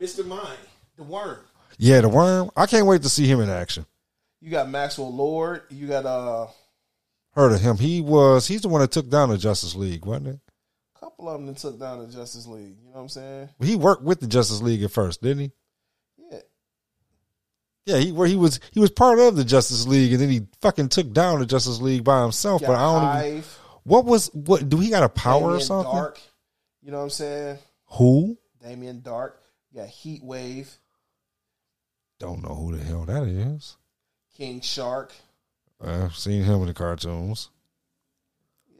[0.00, 0.26] Mr.
[0.26, 0.58] Mind,
[0.96, 1.40] the worm.
[1.76, 2.50] Yeah, the worm.
[2.56, 3.86] I can't wait to see him in action.
[4.40, 5.62] You got Maxwell Lord.
[5.68, 6.46] You got uh,
[7.32, 7.76] Heard of him?
[7.76, 8.46] He was.
[8.46, 10.40] He's the one that took down the Justice League, wasn't it?
[10.96, 12.76] A couple of them that took down the Justice League.
[12.82, 13.48] You know what I'm saying?
[13.62, 15.52] He worked with the Justice League at first, didn't he?
[16.30, 16.38] Yeah.
[17.86, 18.58] Yeah, he where he was.
[18.72, 21.80] He was part of the Justice League, and then he fucking took down the Justice
[21.80, 22.62] League by himself.
[22.62, 23.26] But I don't.
[23.26, 23.44] Even,
[23.84, 24.68] what was what?
[24.68, 25.92] Do he got a power or something?
[25.92, 26.20] Dark.
[26.82, 27.58] You know what I'm saying?
[27.92, 28.38] Who?
[28.62, 29.32] Damien Darhk.
[29.72, 30.76] You got Heat Wave,
[32.18, 33.76] Don't know who the hell that is.
[34.40, 35.12] King Shark.
[35.84, 37.50] I've seen him in the cartoons.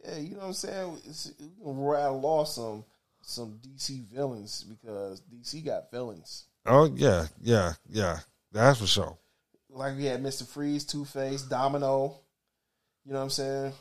[0.03, 0.99] Yeah, you know what I'm saying?
[1.07, 2.83] It's, we can rattle off some
[3.21, 6.47] some DC villains because DC got villains.
[6.65, 8.21] Oh yeah, yeah, yeah.
[8.53, 9.19] That's for sure.
[9.69, 12.15] Like we had Mister Freeze, Two Face, Domino.
[13.05, 13.73] You know what I'm saying?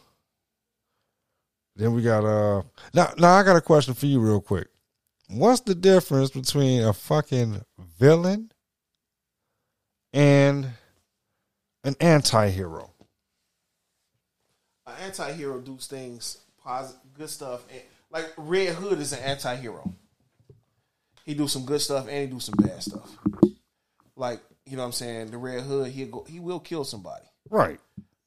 [1.77, 2.63] Then we got uh
[2.93, 4.67] now now I got a question for you real quick.
[5.29, 7.61] What's the difference between a fucking
[7.97, 8.51] villain
[10.11, 10.73] and
[11.83, 12.91] an anti-hero?
[14.87, 17.63] An anti-hero does things positive, good stuff.
[17.71, 19.93] And, like Red Hood is an anti-hero.
[21.25, 23.09] He do some good stuff and he do some bad stuff.
[24.15, 27.25] like you know what I'm saying, the Red Hood, he go he will kill somebody,
[27.49, 27.79] Right.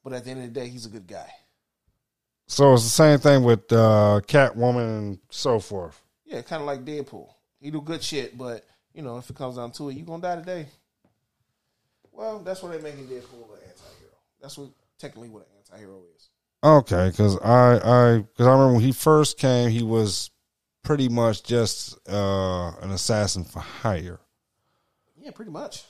[0.05, 1.29] but at the end of the day, he's a good guy.
[2.49, 6.01] So it's the same thing with uh, Catwoman and so forth.
[6.25, 7.29] Yeah, kind of like Deadpool.
[7.61, 10.23] He do good shit, but you know if it comes down to it, you gonna
[10.23, 10.67] die today.
[12.13, 14.13] Well, that's what they're making Deadpool an anti-hero.
[14.41, 16.29] That's what technically what an anti-hero is.
[16.65, 20.31] Okay, because I I because I remember when he first came, he was
[20.85, 24.21] pretty much just uh, an assassin for hire.
[25.19, 25.85] Yeah, pretty much.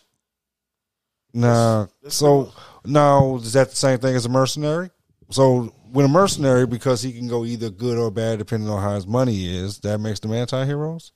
[1.35, 2.53] Now, that's so
[2.85, 4.91] now is that the same thing as a mercenary?
[5.31, 8.95] So with a mercenary, because he can go either good or bad depending on how
[8.95, 11.12] his money is, that makes them anti-heroes.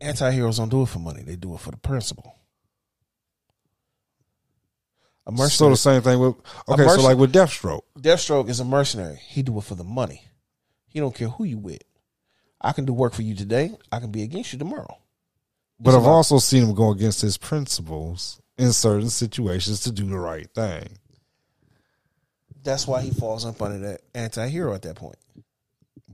[0.00, 2.34] Anti-heroes don't do it for money; they do it for the principle.
[5.26, 6.34] A So mercenary, the same thing with
[6.68, 7.82] okay, so like with Deathstroke.
[7.98, 9.16] Deathstroke is a mercenary.
[9.26, 10.22] He do it for the money.
[10.86, 11.82] He don't care who you with.
[12.60, 13.76] I can do work for you today.
[13.90, 14.98] I can be against you tomorrow.
[15.80, 19.90] But It's I've about- also seen him go against his principles in certain situations to
[19.92, 20.98] do the right thing.
[22.62, 25.16] That's why he falls up under that anti-hero at that point.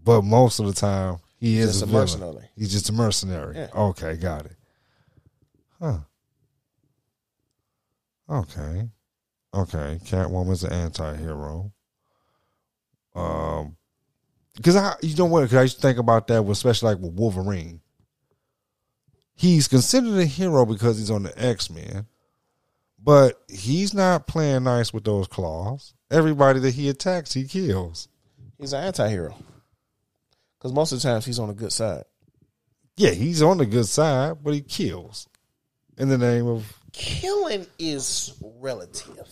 [0.02, 2.48] But most of the time, he is Just a, a mercenary.
[2.56, 3.56] He's just a mercenary.
[3.56, 3.68] Yeah.
[3.74, 4.56] Okay, got it.
[5.80, 5.98] Huh.
[8.28, 8.88] Okay.
[9.54, 9.98] Okay.
[10.04, 11.72] Catwoman's an anti-hero.
[13.14, 13.76] Um,
[14.56, 15.42] because I, you know what?
[15.42, 17.80] Because I used to think about that, with, especially like with Wolverine.
[19.34, 22.06] He's considered a hero because he's on the X Men,
[23.02, 25.94] but he's not playing nice with those claws.
[26.10, 28.08] Everybody that he attacks, he kills.
[28.58, 29.34] He's an anti-hero.
[30.58, 32.04] Because most of the times he's on the good side.
[32.96, 35.26] Yeah, he's on the good side, but he kills
[35.96, 39.28] in the name of Killing is relative.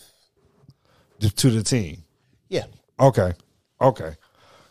[1.20, 2.02] To the team.
[2.48, 2.64] Yeah.
[3.00, 3.32] Okay,
[3.80, 4.14] okay.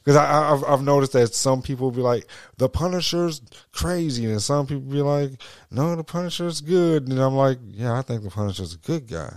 [0.04, 2.26] Because I, I've I've noticed that some people be like
[2.58, 3.42] the Punisher's
[3.74, 5.32] crazy, and some people be like,
[5.70, 9.34] no, the Punisher's good, and I'm like, yeah, I think the Punisher's a good guy.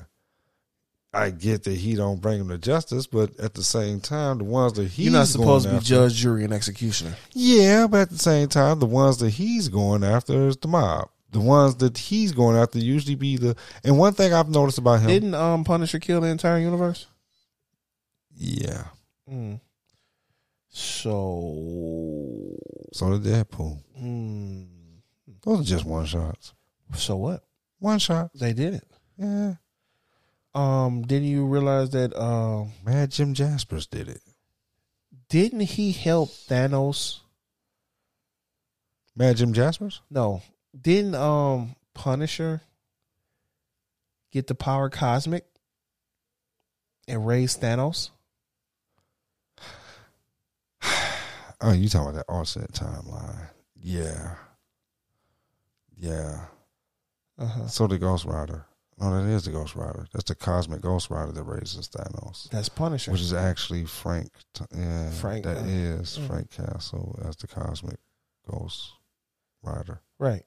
[1.12, 4.44] I get that he don't bring him to justice, but at the same time, the
[4.44, 7.16] ones that he's You're not supposed to be after- judge, jury, and executioner.
[7.32, 11.08] Yeah, but at the same time, the ones that he's going after is the mob.
[11.32, 13.56] The ones that he's going after usually be the.
[13.84, 17.06] And one thing I've noticed about him, Didn't um Punisher kill the entire universe?
[18.36, 18.84] yeah,
[19.30, 19.60] Mm.
[20.72, 22.56] So,
[22.92, 23.78] so did Deadpool.
[24.00, 24.66] mm,
[25.42, 26.52] Those are just one shots.
[26.94, 27.44] so what?
[27.80, 28.30] One shot.
[28.34, 28.84] They did it.
[29.18, 29.54] Yeah.
[30.54, 32.16] Um, didn't you realize that?
[32.20, 34.20] Um, Mad Jim Jaspers did it.
[35.28, 37.20] didn't he help Thanos?
[39.16, 40.00] Mad Jim Jaspers?
[40.10, 40.42] No,
[40.78, 42.60] didn't um Punisher
[44.32, 45.44] get the power cosmic
[47.08, 48.10] and raise Thanos?
[51.62, 53.48] Oh, you talking about that offset timeline.
[53.82, 54.36] Yeah.
[55.94, 56.46] Yeah.
[57.38, 57.66] Uh huh.
[57.66, 58.64] So the Ghost Rider.
[58.98, 60.06] No, that is the Ghost Rider.
[60.10, 62.48] That's the cosmic Ghost Rider that raises Thanos.
[62.48, 63.12] That's Punisher.
[63.12, 64.30] Which is actually Frank.
[64.54, 66.26] T- Yeah, Frank, That uh, is mm.
[66.26, 67.98] Frank Castle as the cosmic
[68.50, 68.92] Ghost
[69.62, 70.00] Rider.
[70.18, 70.44] right.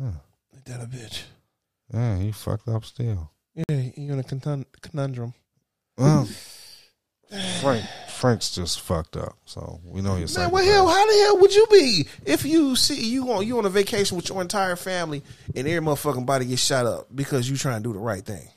[0.00, 1.22] Ain't that a bitch?
[1.92, 3.30] yeah, he fucked up still.
[3.54, 3.64] Yeah,
[3.96, 5.34] you're in a conun- conundrum.
[5.96, 6.28] Well,
[7.60, 9.36] Frank, Frank's just fucked up.
[9.44, 10.86] So we know he's Man, what hell?
[10.86, 14.16] How the hell would you be if you see you on you on a vacation
[14.16, 15.22] with your entire family
[15.56, 18.48] and every motherfucking body gets shot up because you trying to do the right thing?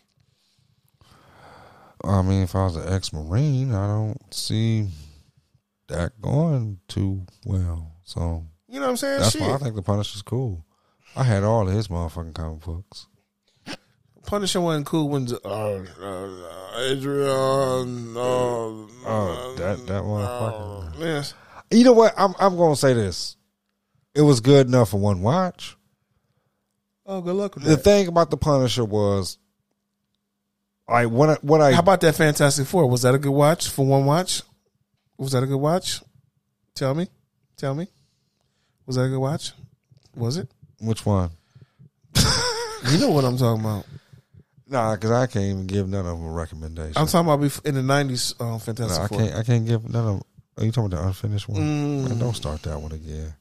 [2.04, 4.88] I mean, if I was an ex-marine, I don't see
[5.88, 7.92] that going too well.
[8.04, 9.20] So You know what I'm saying?
[9.20, 9.42] that's Shit.
[9.42, 10.66] why I think the Punisher's cool.
[11.16, 13.08] I had all of his motherfucking comic books.
[14.26, 18.16] Punisher wasn't cool when uh, uh, Adrian.
[18.16, 20.96] Uh, Oh, that that motherfucker.
[20.96, 21.34] uh, yes.
[21.72, 22.14] You know what?
[22.18, 23.36] I'm I'm gonna say this.
[24.14, 25.76] It was good enough for one watch.
[27.06, 27.84] Oh, good luck with The that.
[27.84, 29.38] thing about the Punisher was,
[30.88, 32.88] I what I, what I How about that Fantastic Four?
[32.90, 34.44] Was that a good watch for one watch?
[35.18, 36.02] Was that a good watch?
[36.76, 37.08] Tell me,
[37.58, 37.88] tell me.
[38.86, 39.52] Was that a good watch?
[40.16, 40.50] Was it?
[40.82, 41.32] Which one?
[42.92, 43.86] You know what I'm talking about.
[44.68, 46.94] Nah, because I can't even give none of them a recommendation.
[46.96, 48.42] I'm talking about bef- in the '90s.
[48.42, 49.20] Um, Fantastic Nah, I Four.
[49.20, 49.36] can't.
[49.36, 50.14] I can't give none of.
[50.16, 50.22] them.
[50.58, 51.62] Are you talking about the unfinished one?
[51.62, 52.10] Mm.
[52.10, 53.36] Man, don't start that one again.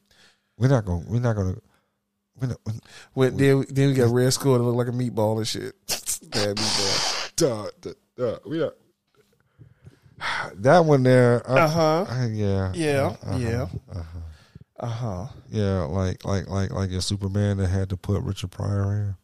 [0.59, 1.05] We're not gonna.
[1.09, 1.55] We're not gonna.
[2.38, 2.59] We're not,
[3.14, 5.72] we're, With, then, then we got Red Skull that look like a meatball and shit.
[6.30, 7.36] Bad meatball.
[7.36, 8.72] duh, duh, duh, we not.
[10.57, 11.43] That one there.
[11.51, 12.07] Uh huh.
[12.30, 12.72] Yeah.
[12.74, 13.16] Yeah.
[13.22, 13.66] Uh-huh, Yeah.
[13.91, 14.03] Uh-huh.
[14.81, 15.26] Uh huh.
[15.51, 19.14] Yeah, like like like like your Superman that had to put Richard Pryor in.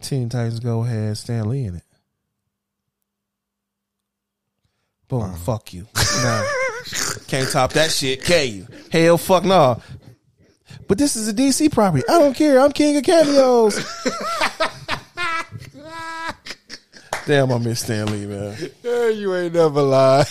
[0.00, 1.82] Teen Titans Go had Stan Lee in it.
[5.08, 5.22] Boom.
[5.22, 5.36] Uh-huh.
[5.36, 5.86] Fuck you.
[6.22, 6.44] Nah.
[7.26, 8.66] Can't top that shit, can you?
[8.90, 9.82] Hell fuck no.
[10.88, 12.04] But this is a DC property.
[12.08, 12.58] I don't care.
[12.58, 13.76] I'm king of cameos.
[17.26, 18.56] Damn, I miss Stan Lee, man.
[18.82, 20.26] You ain't never lied.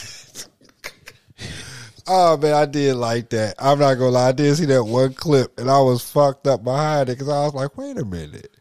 [2.08, 3.56] Oh man, I did like that.
[3.60, 4.30] I'm not gonna lie.
[4.30, 7.44] I did see that one clip, and I was fucked up behind it because I
[7.46, 8.52] was like, "Wait a minute,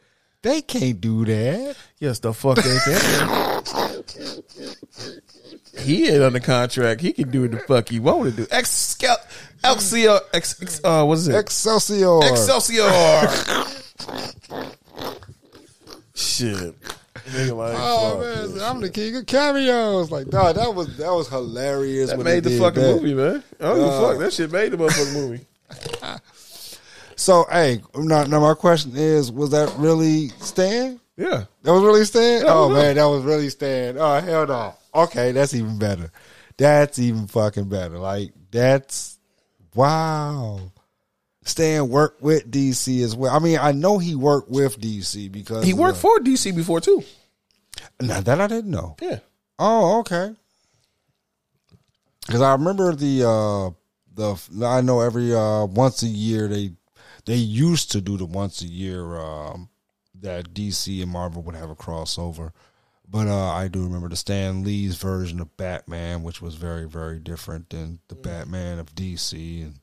[0.43, 3.55] they can't do that." Yes, the fuck ain't that?
[5.79, 7.01] he ain't under contract.
[7.01, 8.47] He can do what the fuck he want to do.
[8.51, 8.97] Ex
[9.65, 11.37] Excelsior, ex, ex, uh, what is it?
[11.37, 12.21] Excelsior.
[12.25, 12.91] Excelsior.
[16.15, 16.75] Shit.
[17.27, 18.55] Nigga like, Oh fuck.
[18.55, 20.11] man, I'm the king of cameos.
[20.11, 22.11] Like, dog, that was that was hilarious.
[22.11, 22.95] That when made the did fucking that.
[22.97, 23.43] movie, man.
[23.61, 24.19] I don't give a Uh, fuck.
[24.21, 25.47] That shit made the motherfucking movie.
[27.17, 30.99] So, hey, now, now my question is, was that really Stan?
[31.17, 31.45] Yeah.
[31.63, 32.43] That was really Stan?
[32.45, 33.97] Yeah, oh man, that was really Stan.
[33.99, 34.75] Oh hell no.
[34.95, 36.11] Okay, that's even better.
[36.57, 37.99] That's even fucking better.
[37.99, 39.19] Like that's
[39.77, 40.59] wow.
[41.45, 43.35] Stan worked with DC as well.
[43.35, 46.81] I mean, I know he worked with DC because He worked uh, for DC before
[46.81, 47.05] too.
[48.01, 48.97] Now that I didn't know.
[49.01, 49.19] Yeah.
[49.59, 50.35] Oh, okay.
[52.27, 53.71] Because I remember the uh
[54.15, 56.73] the I know every uh once a year they
[57.27, 59.69] they used to do the once a year um
[60.21, 62.53] that DC and Marvel would have a crossover.
[63.07, 67.19] But uh I do remember the Stan Lee's version of Batman, which was very, very
[67.19, 69.81] different than the Batman of DC and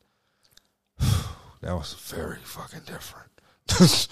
[1.62, 3.30] that was very fucking different.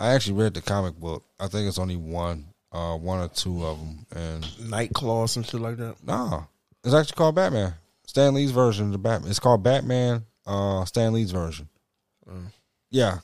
[0.00, 1.24] I actually read the comic book.
[1.40, 5.60] I think it's only one, uh, one or two of them, and Nightclaw, some shit
[5.60, 5.96] like that.
[6.04, 6.44] Nah,
[6.84, 7.74] it's actually called Batman.
[8.06, 9.30] Stan Lee's version of the Batman.
[9.30, 10.24] It's called Batman.
[10.46, 11.68] Uh, Stan Lee's version.
[12.90, 13.18] Yeah,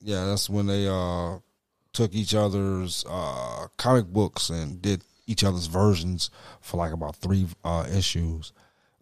[0.00, 0.24] yeah.
[0.24, 1.38] That's when they uh
[1.92, 6.30] took each other's uh comic books and did each other's versions
[6.60, 8.52] for like about three uh issues.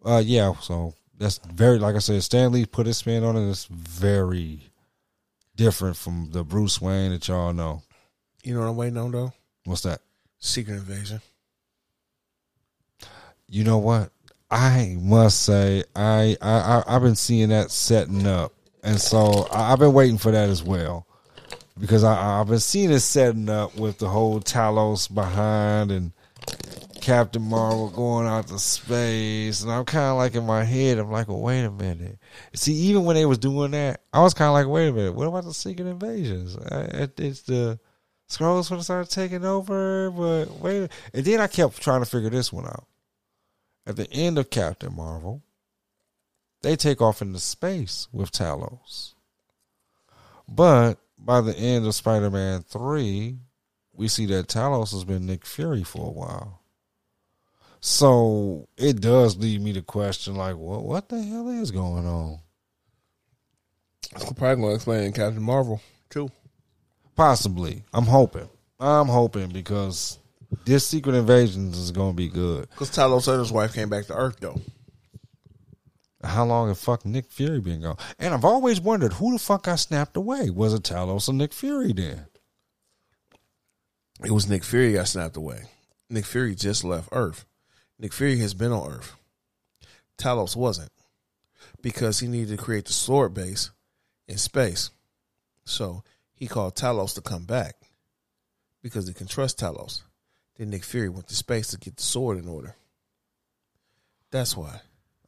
[0.04, 0.54] Uh, yeah.
[0.60, 2.22] So that's very like I said.
[2.22, 3.48] Stan Lee put his spin on it.
[3.48, 4.60] It's very
[5.56, 7.82] different from the Bruce Wayne that y'all know.
[8.42, 9.32] You know what I'm waiting on though?
[9.64, 10.00] What's that?
[10.38, 11.20] Secret Invasion.
[13.48, 14.10] You know what?
[14.50, 18.52] I must say, I I, I I've been seeing that setting up,
[18.82, 21.06] and so I, I've been waiting for that as well,
[21.78, 26.12] because I I've been seeing it setting up with the whole Talos behind and
[27.02, 31.10] Captain Marvel going out to space, and I'm kind of like in my head, I'm
[31.10, 32.18] like, well, wait a minute.
[32.54, 35.14] See, even when they was doing that, I was kind of like, wait a minute,
[35.14, 36.56] what about the Secret Invasions?
[36.56, 37.78] It's the
[38.30, 42.30] Skrulls going to start taking over, but wait, and then I kept trying to figure
[42.30, 42.86] this one out
[43.86, 45.42] at the end of Captain Marvel,
[46.62, 49.14] they take off into space with Talos.
[50.48, 53.38] But by the end of Spider Man 3,
[53.92, 56.61] we see that Talos has been Nick Fury for a while.
[57.84, 62.38] So it does lead me to question, like, what, what the hell is going on?
[64.14, 66.30] I'm probably gonna explain Captain Marvel too.
[67.16, 67.82] Possibly.
[67.92, 68.48] I'm hoping.
[68.78, 70.18] I'm hoping because
[70.64, 72.68] this Secret Invasions is going to be good.
[72.70, 74.60] Because Talos Turner's wife came back to Earth though.
[76.22, 77.96] How long have fuck Nick Fury been gone?
[78.18, 80.50] And I've always wondered who the fuck got snapped away.
[80.50, 82.26] Was it Talos or Nick Fury then?
[84.24, 85.64] It was Nick Fury got snapped away.
[86.08, 87.44] Nick Fury just left Earth.
[87.98, 89.16] Nick Fury has been on Earth.
[90.18, 90.90] Talos wasn't
[91.80, 93.70] because he needed to create the sword base
[94.28, 94.90] in space.
[95.64, 96.02] So
[96.34, 97.74] he called Talos to come back
[98.82, 100.02] because he can trust Talos.
[100.56, 102.76] Then Nick Fury went to space to get the sword in order.
[104.30, 104.80] That's why.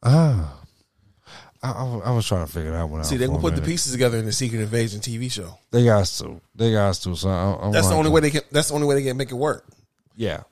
[0.02, 0.60] Ah.
[1.62, 3.06] I, I, I was trying to figure that one out.
[3.06, 5.58] See, they're for gonna put the pieces together in the Secret Invasion TV show.
[5.70, 6.40] They got to.
[6.54, 7.16] They got to.
[7.16, 8.42] So I, I'm That's the only way they can.
[8.50, 9.66] That's the only way they can make it work.
[10.14, 10.42] Yeah.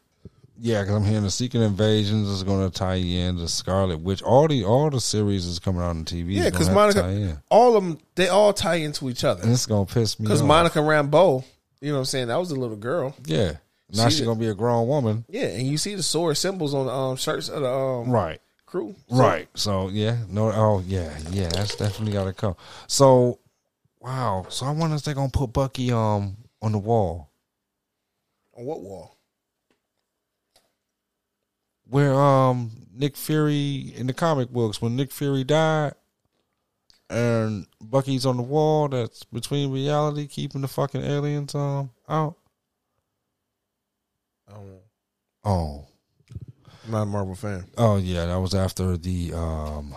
[0.64, 4.22] Yeah, because I'm hearing the Secret Invasions is going to tie in the Scarlet Witch.
[4.22, 6.34] All the all the series is coming out on TV.
[6.34, 6.70] Yeah, because.
[6.70, 9.42] Monica, all of them, they all tie into each other.
[9.42, 10.40] and it's going to piss me Because.
[10.40, 11.42] Monica Rambeau,
[11.80, 12.28] you know what I'm saying?
[12.28, 13.16] That was a little girl.
[13.24, 13.54] yeah.
[13.94, 15.24] Now she's going to be a grown woman.
[15.28, 18.40] Yeah, and you see the sword symbols on the um, shirts of the um, Right.
[18.64, 18.94] crew.
[19.10, 19.48] So, Right.
[19.54, 20.50] So yeah, no.
[20.52, 21.48] Oh yeah, yeah.
[21.48, 22.54] That's definitely got to come.
[22.86, 23.40] So,
[24.00, 24.46] wow.
[24.48, 27.28] So I wonder if they're gonna put Bucky um on the wall
[28.56, 29.18] On what wall?
[31.92, 35.92] Where um Nick Fury in the comic books when Nick Fury died,
[37.10, 42.36] and Bucky's on the wall that's between reality, keeping the fucking aliens um out.
[44.48, 44.78] I don't know.
[45.44, 45.86] Oh.
[46.84, 47.66] I'm not a Marvel fan.
[47.76, 49.94] Oh yeah, that was after the um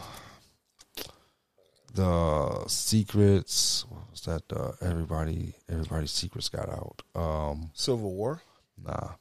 [1.93, 3.86] the secrets.
[3.88, 4.43] What was that?
[4.52, 7.02] Uh, everybody, everybody's secrets got out.
[7.16, 8.41] Um, Civil War.
[8.84, 9.12] nah,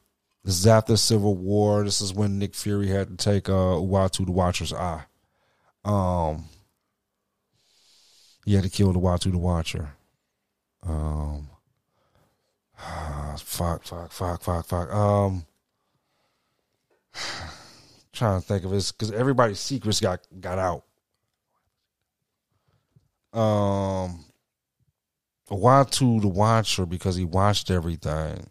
[0.44, 1.84] this is after Civil War.
[1.84, 5.04] This is when Nick Fury had to take uh Uatu the Watcher's eye.
[5.84, 6.44] Um,
[8.44, 9.94] he had to kill the Uatu the Watcher.
[10.82, 11.48] Um,
[13.38, 14.92] fuck, fuck, fuck, fuck, fuck.
[14.92, 15.46] Um,
[18.12, 20.84] trying to think of this because everybody's secrets got got out.
[23.38, 24.24] Um,
[25.50, 28.46] Uatu the Watcher because he watched everything.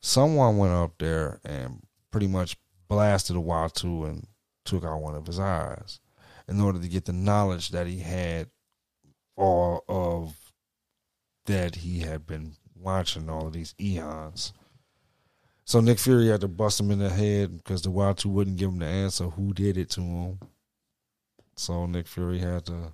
[0.00, 2.56] Someone went up there and pretty much
[2.88, 4.26] blasted a Uatu and
[4.64, 6.00] took out one of his eyes
[6.48, 8.48] in order to get the knowledge that he had
[9.36, 10.34] all of
[11.46, 14.52] that he had been watching all of these eons.
[15.64, 18.70] So Nick Fury had to bust him in the head because the Uatu wouldn't give
[18.70, 20.38] him the answer who did it to him.
[21.56, 22.92] So Nick Fury had to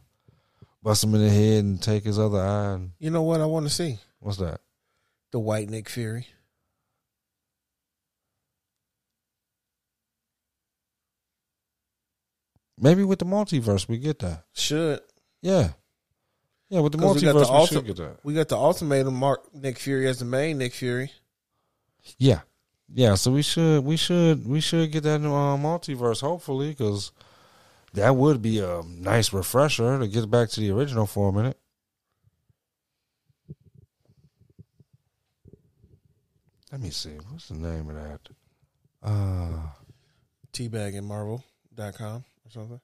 [0.82, 2.74] bust him in the head and take his other eye.
[2.74, 3.98] And, You know what I want to see?
[4.20, 4.60] what's that?
[5.30, 6.26] The white Nick Fury.
[12.78, 14.44] Maybe with the multiverse we get that.
[14.52, 15.00] Should
[15.42, 15.72] Yeah.
[16.68, 18.24] Yeah, with the 'Cause we got multiverse the we ulti- should get that.
[18.24, 21.12] we got the ultimatum mark Nick Fury as the main Nick Fury.
[22.18, 22.40] Yeah,
[22.92, 23.14] yeah.
[23.14, 27.12] So we should, we should, we should get that new uh, multiverse hopefully because
[27.94, 31.58] that would be a nice refresher to get back to the original for a minute.
[36.72, 37.16] Let me see.
[37.30, 38.20] What's the name of that?
[39.02, 39.68] Uh,
[40.52, 42.80] Teabagandmarvel.com or something.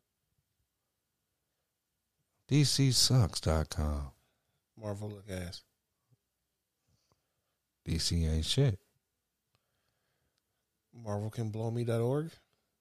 [2.51, 4.11] DCSucks.com.
[4.79, 5.63] Marvel look ass.
[7.89, 8.79] DC ain't shit.
[11.07, 12.31] MarvelCanBlowMe.org.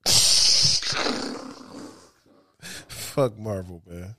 [2.88, 4.14] Fuck Marvel, man.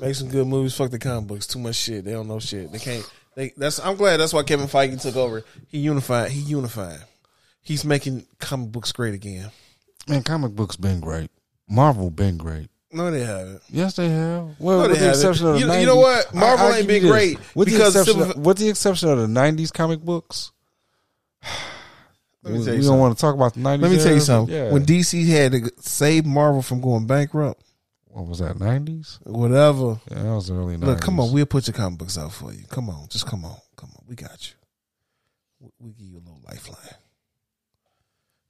[0.00, 0.74] Make some good movies.
[0.74, 1.46] Fuck the comic books.
[1.46, 2.04] Too much shit.
[2.04, 2.70] They don't know shit.
[2.70, 3.10] They can't.
[3.34, 3.52] They.
[3.56, 3.80] That's.
[3.80, 4.18] I'm glad.
[4.18, 5.42] That's why Kevin Feige took over.
[5.68, 6.30] He unified.
[6.30, 7.00] He unified.
[7.62, 9.50] He's making comic books great again.
[10.08, 11.30] Man, comic books been great.
[11.68, 12.68] Marvel been great.
[12.92, 13.60] No, they haven't.
[13.68, 14.50] Yes, they have.
[14.60, 15.80] Well, No, with the exception of the You- 90s.
[15.80, 16.32] you know what?
[16.34, 17.10] Marvel I- ain't been this.
[17.10, 20.52] great With the because exception, of, with the exception of the '90s comic books.
[22.42, 23.00] Let me we tell you we don't something.
[23.00, 23.82] want to talk about the '90s.
[23.82, 24.54] Let me tell you something.
[24.54, 24.70] Yeah.
[24.72, 27.62] When DC had to save Marvel from going bankrupt,
[28.06, 28.56] what was that?
[28.56, 29.18] '90s?
[29.24, 30.00] whatever.
[30.10, 30.86] Yeah, that was the early '90s.
[30.86, 32.64] Look, come on, we'll put your comic books out for you.
[32.68, 34.04] Come on, just come on, come on.
[34.06, 34.54] We got you.
[35.60, 36.78] We, we give you a little lifeline.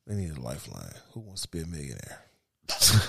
[0.06, 0.92] They need a lifeline.
[1.12, 2.22] Who wants to be a millionaire?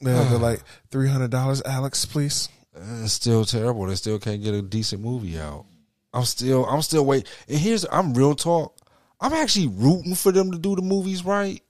[0.00, 2.48] They're they're like three hundred dollars, Alex, please.
[2.76, 3.86] Uh, It's still terrible.
[3.86, 5.66] They still can't get a decent movie out.
[6.12, 7.28] I'm still, I'm still waiting.
[7.48, 8.74] And here's, I'm real talk.
[9.20, 11.62] I'm actually rooting for them to do the movies right.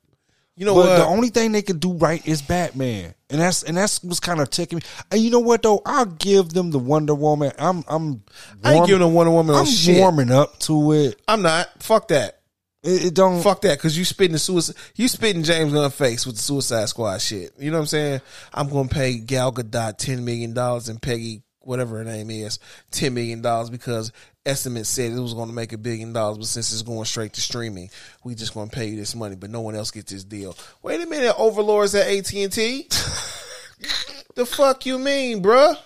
[0.59, 0.97] You know but what?
[0.97, 4.41] the only thing they can do right is Batman, and that's and that's what's kind
[4.41, 4.83] of ticking me.
[5.13, 5.81] And you know what though?
[5.87, 7.53] I'll give them the Wonder Woman.
[7.61, 8.25] I'm I'm
[8.65, 9.99] I ain't warm- giving the Wonder Woman I'm shit.
[9.99, 11.23] warming up to it.
[11.29, 11.81] I'm not.
[11.81, 12.41] Fuck that.
[12.83, 13.41] It, it don't.
[13.41, 16.89] Fuck that, because you spitting the suicide, you spitting James Gunn face with the Suicide
[16.89, 17.53] Squad shit.
[17.59, 18.21] You know what I'm saying?
[18.53, 22.59] I'm going to pay Gal Gadot ten million dollars and Peggy, whatever her name is,
[22.91, 24.11] ten million dollars because
[24.47, 27.35] estimates said it was going to make a billion dollars, but since it's going straight
[27.35, 27.91] to streaming,
[28.25, 30.57] we just going to pay you this money, but no one else gets this deal.
[30.83, 32.89] Wait a minute, overlords at AT and T.
[34.39, 35.77] The fuck you mean, bruh?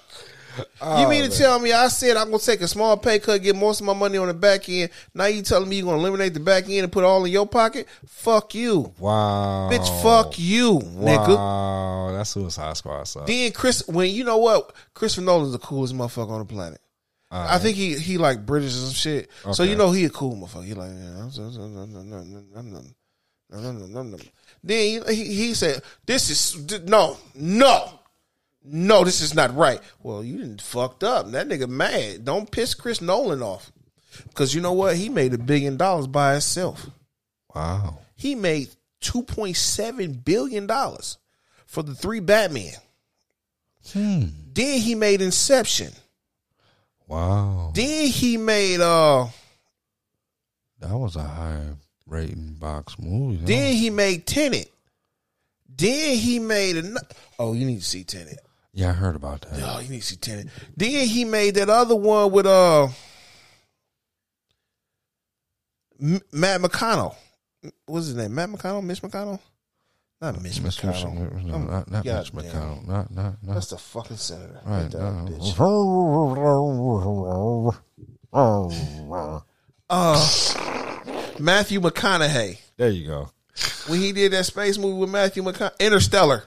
[0.81, 3.43] Oh, you mean to tell me I said I'm gonna take a small pay cut,
[3.43, 4.91] get most of my money on the back end.
[5.15, 7.47] Now you telling me you're gonna eliminate the back end and put all in your
[7.47, 7.87] pocket?
[8.07, 8.93] Fuck you.
[8.99, 9.69] Wow.
[9.71, 10.83] Bitch, fuck you, wow.
[10.83, 11.37] nigga.
[11.37, 13.27] Wow, that's Suicide Squad sucks.
[13.27, 14.75] Then Chris when you know what?
[14.95, 16.81] Christopher Nolan's the coolest motherfucker on the planet.
[17.31, 17.55] Right.
[17.55, 19.31] I think he he like British and some shit.
[19.45, 19.53] Okay.
[19.53, 20.65] So you know he a cool motherfucker.
[20.65, 20.91] He like,
[24.65, 27.99] then he, he said, This is no, no
[28.65, 29.05] no.
[29.05, 31.31] This is not right." Well, you didn't fucked up.
[31.31, 32.25] That nigga mad.
[32.25, 33.71] Don't piss Chris Nolan off,
[34.29, 34.97] because you know what?
[34.97, 36.89] He made a billion dollars by himself.
[37.55, 38.69] wow, He made
[39.01, 41.19] two point seven billion dollars
[41.67, 42.75] for the three Batman.
[43.93, 44.25] hmm.
[44.55, 45.93] Then he made Inception.
[47.09, 49.27] wow, Then he made uh
[50.81, 51.65] that was a high
[52.07, 53.45] rating box movie.
[53.45, 54.71] then he made Tenet.
[55.75, 56.95] Then he made a
[57.39, 58.39] Oh, you need to see Tenet.
[58.73, 59.61] Yeah, I heard about that.
[59.63, 60.49] Oh, you need to see Tenet.
[60.77, 62.89] Then he made that other one with uh
[66.01, 67.15] M- Matt McConnell.
[67.87, 68.35] What's his name?
[68.35, 68.83] Matt McConnell?
[68.83, 69.39] Mitch McConnell?
[70.21, 71.45] Not Mitch McConnell.
[71.45, 72.53] No, not not God Mitch damn.
[72.55, 72.87] McConnell.
[72.89, 73.55] Not not not.
[73.55, 74.61] That's the fucking senator.
[74.65, 74.91] Right.
[74.91, 75.57] That a bitch?
[78.33, 79.43] no.
[79.91, 80.25] Uh
[81.39, 82.59] Matthew McConaughey.
[82.77, 83.31] There you go.
[83.89, 86.45] When he did that space movie with Matthew McConaughey, Interstellar.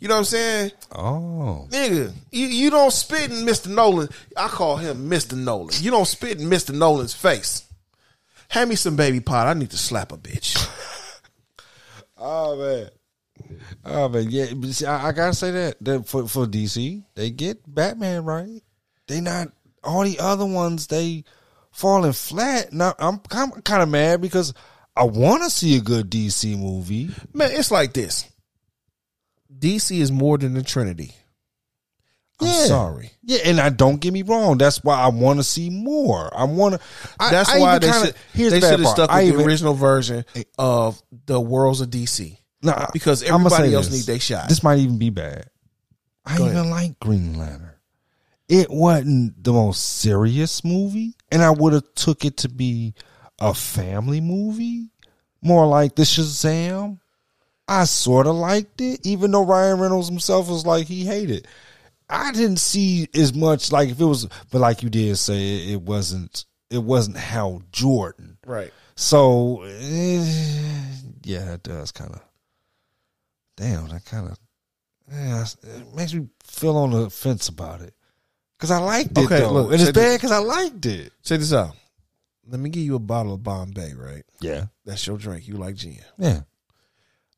[0.00, 0.72] You know what I'm saying?
[0.92, 3.68] Oh, Nigga, you, you don't spit in Mr.
[3.68, 4.08] Nolan.
[4.34, 5.36] I call him Mr.
[5.36, 5.74] Nolan.
[5.78, 6.74] You don't spit in Mr.
[6.74, 7.70] Nolan's face.
[8.48, 9.46] Hand me some baby pot.
[9.46, 10.56] I need to slap a bitch.
[12.18, 12.88] oh man.
[13.84, 14.46] Oh man, yeah.
[14.70, 18.62] see, I, I gotta say that that for for DC, they get Batman right.
[19.06, 19.48] They not
[19.84, 20.86] all the other ones.
[20.86, 21.24] They
[21.70, 22.72] falling flat.
[22.72, 24.54] Now I'm kind kind of mad because
[24.96, 27.10] I want to see a good DC movie.
[27.32, 28.29] Man, it's like this.
[29.58, 31.12] DC is more than the Trinity.
[32.40, 32.64] I'm Yeah.
[32.66, 33.10] sorry.
[33.22, 34.56] Yeah, and I don't get me wrong.
[34.56, 36.30] That's why I want to see more.
[36.36, 36.80] I want to.
[37.18, 40.24] That's why they should, Here's they the should have stuck I with the original version
[40.58, 44.06] of the Worlds of DC Nah, because everybody else this.
[44.06, 44.48] need their shot.
[44.48, 45.46] This might even be bad.
[46.24, 46.70] I Go even ahead.
[46.70, 47.72] like Green Lantern.
[48.48, 52.94] It wasn't the most serious movie, and I would have took it to be
[53.38, 54.90] a family movie,
[55.42, 56.99] more like the Shazam.
[57.70, 61.46] I sort of liked it, even though Ryan Reynolds himself was like he hated.
[62.08, 65.70] I didn't see as much like if it was, but like you did say, it,
[65.74, 66.44] it wasn't.
[66.68, 68.36] It wasn't Hal Jordan.
[68.46, 68.72] right.
[68.96, 70.24] So eh,
[71.24, 72.20] yeah, it does kind of.
[73.56, 74.38] Damn, that kind of.
[75.10, 77.94] Yeah, it makes me feel on the fence about it
[78.58, 81.12] because I liked it Okay, though, look, and it's bad because I liked it.
[81.24, 81.74] Check this out.
[82.46, 84.24] Let me give you a bottle of Bombay, right?
[84.40, 85.46] Yeah, That's your drink.
[85.48, 85.98] You like gin.
[86.18, 86.40] yeah,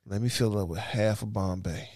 [0.07, 1.89] Let me fill it up with half of Bombay.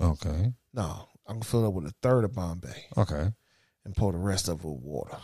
[0.00, 3.32] okay, No, I'm gonna fill it up with a third of Bombay okay.
[3.84, 5.18] and pour the rest of it with water.